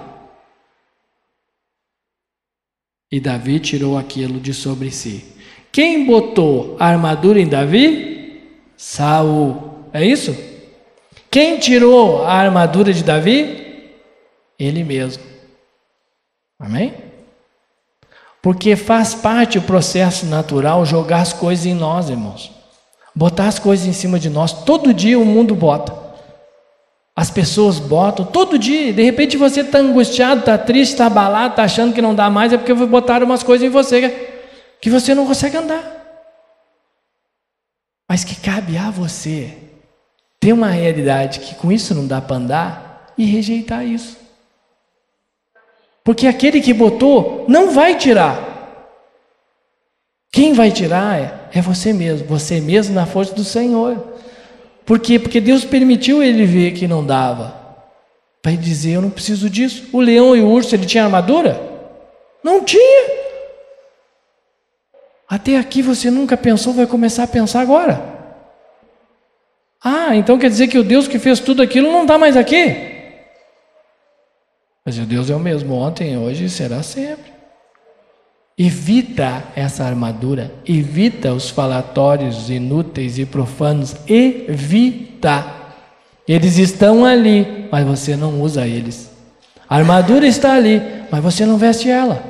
E 3.12 3.20
Davi 3.20 3.60
tirou 3.60 3.98
aquilo 3.98 4.40
de 4.40 4.54
sobre 4.54 4.92
si. 4.92 5.24
Quem 5.72 6.06
botou 6.06 6.76
a 6.80 6.88
armadura 6.88 7.40
em 7.40 7.48
Davi? 7.48 8.42
Saul. 8.76 9.86
É 9.94 10.06
isso? 10.06 10.36
Quem 11.32 11.58
tirou 11.60 12.24
a 12.24 12.34
armadura 12.34 12.92
de 12.92 13.04
Davi? 13.04 13.65
Ele 14.58 14.84
mesmo. 14.84 15.24
Amém? 16.60 16.94
Porque 18.42 18.76
faz 18.76 19.14
parte 19.16 19.60
do 19.60 19.66
processo 19.66 20.26
natural 20.26 20.86
jogar 20.86 21.22
as 21.22 21.34
coisas 21.34 21.66
em 21.66 21.74
nós, 21.74 22.10
irmãos. 22.10 22.52
Botar 23.14 23.48
as 23.48 23.58
coisas 23.58 23.88
em 23.88 23.94
cima 23.94 24.20
de 24.20 24.30
nós. 24.30 24.52
Todo 24.52 24.94
dia 24.94 25.18
o 25.20 25.26
mundo 25.26 25.56
bota. 25.56 26.06
As 27.16 27.32
pessoas 27.32 27.80
botam 27.80 28.26
todo 28.26 28.60
dia. 28.60 28.94
De 28.94 29.02
repente 29.02 29.38
você 29.38 29.62
está 29.62 29.80
angustiado, 29.80 30.42
está 30.42 30.58
triste, 30.58 30.92
está 30.92 31.08
abalado, 31.08 31.54
está 31.54 31.64
achando 31.64 31.94
que 31.94 32.02
não 32.02 32.14
dá 32.14 32.30
mais, 32.30 32.52
é 32.54 32.58
porque 32.58 32.74
botaram 32.74 33.26
umas 33.26 33.42
coisas 33.42 33.66
em 33.66 33.72
você 33.72 34.36
que 34.82 34.90
você 34.90 35.16
não 35.16 35.26
consegue 35.26 35.58
andar. 35.58 35.94
Mas 38.08 38.24
que 38.24 38.36
cabe 38.36 38.78
a 38.78 38.92
você 38.92 39.58
ter 40.40 40.54
uma 40.54 40.70
realidade 40.70 41.40
que 41.40 41.56
com 41.56 41.72
isso 41.72 41.96
não 41.96 42.06
dá 42.06 42.22
para 42.22 42.36
andar 42.36 43.14
e 43.18 43.26
rejeitar 43.26 43.86
isso. 43.86 44.25
Porque 46.06 46.28
aquele 46.28 46.62
que 46.62 46.72
botou 46.72 47.46
não 47.48 47.72
vai 47.72 47.98
tirar. 47.98 48.54
Quem 50.32 50.54
vai 50.54 50.70
tirar 50.70 51.20
é, 51.20 51.58
é 51.58 51.62
você 51.62 51.92
mesmo, 51.92 52.28
você 52.28 52.62
mesmo 52.62 52.94
na 52.94 53.08
força 53.08 53.34
do 53.34 53.44
Senhor. 53.44 53.98
Por 54.86 55.00
quê? 55.00 55.18
Porque 55.18 55.42
Deus 55.42 55.66
permitiu 55.66 56.22
ele 56.22 56.46
ver 56.46 56.74
que 56.74 56.88
não 56.88 57.04
dava. 57.04 57.56
Para 58.40 58.52
dizer, 58.52 58.92
eu 58.92 59.02
não 59.02 59.10
preciso 59.10 59.50
disso. 59.50 59.90
O 59.92 60.00
leão 60.00 60.36
e 60.36 60.42
o 60.42 60.48
urso, 60.48 60.76
ele 60.76 60.86
tinha 60.86 61.06
armadura? 61.06 61.60
Não 62.44 62.64
tinha. 62.64 63.10
Até 65.28 65.58
aqui 65.58 65.82
você 65.82 66.12
nunca 66.12 66.38
pensou, 66.38 66.72
vai 66.72 66.86
começar 66.86 67.24
a 67.24 67.28
pensar 67.28 67.62
agora. 67.62 68.00
Ah, 69.84 70.16
então 70.16 70.38
quer 70.38 70.50
dizer 70.50 70.68
que 70.68 70.78
o 70.78 70.84
Deus 70.84 71.08
que 71.08 71.18
fez 71.18 71.40
tudo 71.40 71.64
aquilo 71.64 71.92
não 71.92 72.04
está 72.04 72.16
mais 72.16 72.38
aqui? 72.38 72.95
Mas 74.86 75.00
o 75.00 75.02
Deus 75.06 75.32
é 75.32 75.36
o 75.36 75.40
mesmo 75.40 75.74
ontem, 75.74 76.16
hoje 76.16 76.46
e 76.46 76.50
será 76.50 76.84
sempre. 76.84 77.34
Evita 78.56 79.44
essa 79.56 79.84
armadura, 79.84 80.54
evita 80.64 81.34
os 81.34 81.50
falatórios 81.50 82.50
inúteis 82.52 83.18
e 83.18 83.26
profanos, 83.26 83.96
evita. 84.08 85.46
Eles 86.28 86.58
estão 86.58 87.04
ali, 87.04 87.68
mas 87.72 87.86
você 87.86 88.16
não 88.16 88.40
usa 88.42 88.68
eles. 88.68 89.12
A 89.68 89.76
armadura 89.78 90.28
está 90.28 90.54
ali, 90.54 90.80
mas 91.12 91.24
você 91.24 91.46
não 91.46 91.58
veste 91.58 91.90
ela. 91.90 92.24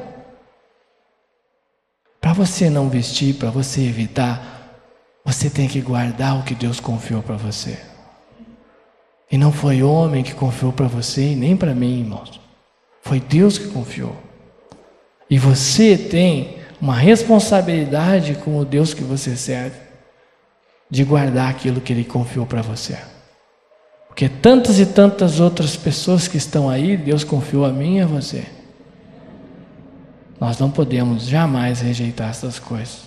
Para 2.22 2.32
você 2.32 2.70
não 2.70 2.90
vestir, 2.90 3.36
para 3.36 3.52
você 3.52 3.82
evitar, 3.82 4.82
você 5.24 5.50
tem 5.50 5.68
que 5.68 5.82
guardar 5.82 6.40
o 6.40 6.44
que 6.44 6.56
Deus 6.56 6.80
confiou 6.80 7.22
para 7.22 7.36
você. 7.36 7.78
E 9.30 9.38
não 9.38 9.52
foi 9.52 9.84
homem 9.84 10.24
que 10.24 10.34
confiou 10.34 10.72
para 10.72 10.88
você 10.88 11.34
e 11.34 11.36
nem 11.36 11.58
para 11.58 11.76
mim, 11.76 12.00
irmãos. 12.00 12.45
Foi 13.06 13.20
Deus 13.20 13.60
que 13.60 13.68
confiou. 13.68 14.16
E 15.30 15.38
você 15.38 15.96
tem 15.96 16.58
uma 16.82 16.96
responsabilidade 16.96 18.34
com 18.36 18.58
o 18.58 18.66
Deus 18.66 18.96
que 18.96 19.04
você 19.04 19.38
serve, 19.38 19.80
de 20.90 21.04
guardar 21.04 21.50
aquilo 21.50 21.82
que 21.82 21.94
Ele 21.94 22.04
confiou 22.04 22.48
para 22.48 22.64
você. 22.64 22.98
Porque 24.08 24.28
tantas 24.28 24.80
e 24.80 24.88
tantas 24.88 25.40
outras 25.40 25.76
pessoas 25.76 26.28
que 26.28 26.38
estão 26.38 26.68
aí, 26.68 26.98
Deus 26.98 27.24
confiou 27.24 27.64
a 27.64 27.70
mim 27.70 27.98
e 27.98 28.02
a 28.02 28.08
você. 28.08 28.46
Nós 30.40 30.58
não 30.58 30.72
podemos 30.72 31.24
jamais 31.28 31.82
rejeitar 31.82 32.30
essas 32.30 32.58
coisas, 32.58 33.02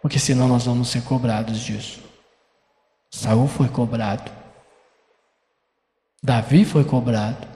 porque 0.00 0.18
senão 0.18 0.48
nós 0.48 0.64
vamos 0.64 0.88
ser 0.88 1.02
cobrados 1.02 1.60
disso. 1.60 2.00
Saul 3.10 3.46
foi 3.46 3.68
cobrado, 3.68 4.30
Davi 6.22 6.64
foi 6.64 6.84
cobrado, 6.84 7.55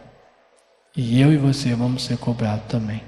e 0.96 1.20
eu 1.20 1.32
e 1.32 1.36
você 1.36 1.74
vamos 1.74 2.04
ser 2.04 2.18
cobrados 2.18 2.64
também. 2.68 3.02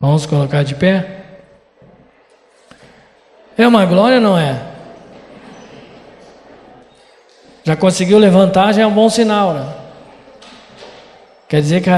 Vamos 0.00 0.26
colocar 0.26 0.62
de 0.62 0.74
pé? 0.74 1.24
É 3.56 3.66
uma 3.66 3.86
glória, 3.86 4.20
não 4.20 4.38
é? 4.38 4.74
Já 7.64 7.74
conseguiu 7.74 8.18
levantar, 8.18 8.72
já 8.72 8.82
é 8.82 8.86
um 8.86 8.94
bom 8.94 9.08
sinal, 9.08 9.54
né? 9.54 9.74
Quer 11.48 11.60
dizer 11.60 11.82
que 11.82 11.90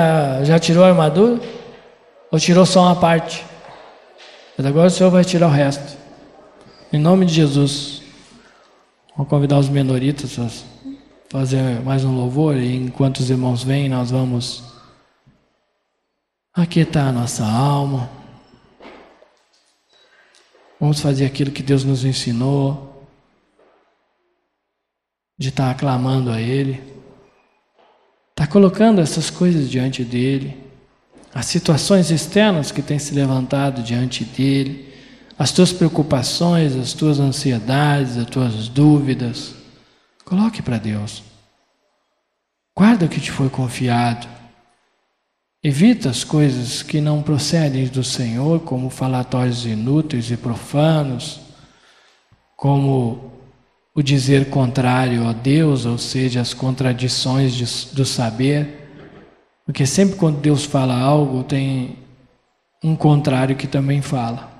já 0.44 0.58
tirou 0.58 0.84
a 0.84 0.88
armadura? 0.88 1.40
Ou 2.30 2.38
tirou 2.38 2.64
só 2.64 2.82
uma 2.82 2.96
parte? 2.96 3.44
Mas 4.56 4.66
agora 4.66 4.88
o 4.88 4.90
Senhor 4.90 5.10
vai 5.10 5.24
tirar 5.24 5.48
o 5.48 5.50
resto. 5.50 5.96
Em 6.92 6.98
nome 6.98 7.26
de 7.26 7.34
Jesus. 7.34 8.02
Vou 9.16 9.26
convidar 9.26 9.58
os 9.58 9.68
menoritas 9.68 10.38
a 10.38 10.48
fazer 11.30 11.80
mais 11.82 12.04
um 12.04 12.14
louvor 12.14 12.56
e 12.56 12.76
enquanto 12.76 13.18
os 13.18 13.30
irmãos 13.30 13.62
vêm, 13.62 13.88
nós 13.88 14.10
vamos 14.10 14.68
Aqui 16.58 16.80
está 16.80 17.06
a 17.06 17.12
nossa 17.12 17.44
alma. 17.44 18.10
Vamos 20.80 21.00
fazer 21.00 21.24
aquilo 21.24 21.52
que 21.52 21.62
Deus 21.62 21.84
nos 21.84 22.04
ensinou, 22.04 23.06
de 25.38 25.50
estar 25.50 25.66
tá 25.66 25.70
aclamando 25.70 26.32
a 26.32 26.40
Ele, 26.40 26.82
está 28.30 28.44
colocando 28.44 29.00
essas 29.00 29.30
coisas 29.30 29.70
diante 29.70 30.02
dEle, 30.02 30.56
as 31.32 31.46
situações 31.46 32.10
externas 32.10 32.72
que 32.72 32.82
têm 32.82 32.98
se 32.98 33.14
levantado 33.14 33.80
diante 33.80 34.24
dEle, 34.24 34.92
as 35.38 35.52
tuas 35.52 35.72
preocupações, 35.72 36.74
as 36.74 36.92
tuas 36.92 37.20
ansiedades, 37.20 38.16
as 38.16 38.26
tuas 38.26 38.66
dúvidas, 38.68 39.54
coloque 40.28 40.60
para 40.60 40.76
Deus. 40.76 41.22
Guarda 42.76 43.06
o 43.06 43.08
que 43.08 43.18
te 43.18 43.32
foi 43.32 43.48
confiado. 43.48 44.28
Evita 45.64 46.10
as 46.10 46.22
coisas 46.22 46.82
que 46.82 47.00
não 47.00 47.22
procedem 47.22 47.86
do 47.86 48.04
Senhor, 48.04 48.60
como 48.60 48.90
falatórios 48.90 49.64
inúteis 49.64 50.30
e 50.30 50.36
profanos, 50.36 51.40
como 52.56 53.32
o 53.94 54.02
dizer 54.02 54.50
contrário 54.50 55.26
a 55.26 55.32
Deus, 55.32 55.86
ou 55.86 55.96
seja, 55.96 56.42
as 56.42 56.52
contradições 56.52 57.54
de, 57.54 57.94
do 57.94 58.04
saber. 58.04 58.90
Porque 59.64 59.86
sempre 59.86 60.16
quando 60.16 60.40
Deus 60.40 60.64
fala 60.64 60.94
algo, 60.94 61.42
tem 61.42 61.98
um 62.84 62.94
contrário 62.94 63.56
que 63.56 63.66
também 63.66 64.02
fala. 64.02 64.52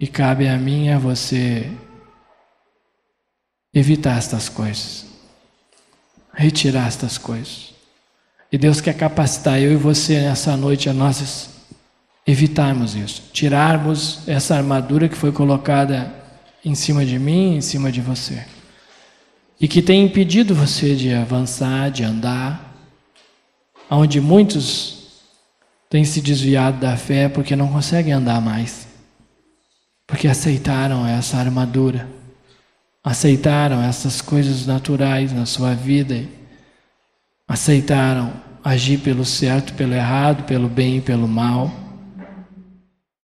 E 0.00 0.06
cabe 0.08 0.48
a 0.48 0.58
mim 0.58 0.90
a 0.90 0.98
você 0.98 1.70
evitar 3.74 4.16
estas 4.16 4.48
coisas 4.48 5.04
retirar 6.34 6.88
estas 6.88 7.16
coisas. 7.16 7.72
E 8.50 8.58
Deus 8.58 8.80
quer 8.80 8.94
capacitar 8.94 9.60
eu 9.60 9.72
e 9.72 9.76
você 9.76 10.20
nessa 10.20 10.56
noite 10.56 10.88
a 10.88 10.92
nós 10.92 11.50
evitarmos 12.26 12.94
isso, 12.94 13.22
tirarmos 13.32 14.20
essa 14.26 14.56
armadura 14.56 15.08
que 15.08 15.16
foi 15.16 15.32
colocada 15.32 16.12
em 16.64 16.74
cima 16.74 17.04
de 17.04 17.18
mim, 17.18 17.56
em 17.56 17.60
cima 17.60 17.92
de 17.92 18.00
você, 18.00 18.44
e 19.60 19.68
que 19.68 19.82
tem 19.82 20.04
impedido 20.04 20.54
você 20.54 20.94
de 20.94 21.12
avançar, 21.12 21.90
de 21.90 22.02
andar, 22.02 22.74
onde 23.90 24.20
muitos 24.20 25.22
têm 25.90 26.04
se 26.04 26.20
desviado 26.20 26.78
da 26.78 26.96
fé 26.96 27.28
porque 27.28 27.54
não 27.54 27.68
conseguem 27.68 28.14
andar 28.14 28.40
mais, 28.40 28.86
porque 30.06 30.26
aceitaram 30.26 31.06
essa 31.06 31.36
armadura, 31.36 32.08
aceitaram 33.04 33.82
essas 33.82 34.22
coisas 34.22 34.66
naturais 34.66 35.30
na 35.30 35.44
sua 35.44 35.74
vida, 35.74 36.24
aceitaram 37.46 38.32
agir 38.64 38.98
pelo 38.98 39.24
certo, 39.24 39.74
pelo 39.74 39.92
errado, 39.92 40.44
pelo 40.44 40.68
bem 40.68 40.96
e 40.96 41.00
pelo 41.02 41.28
mal 41.28 41.83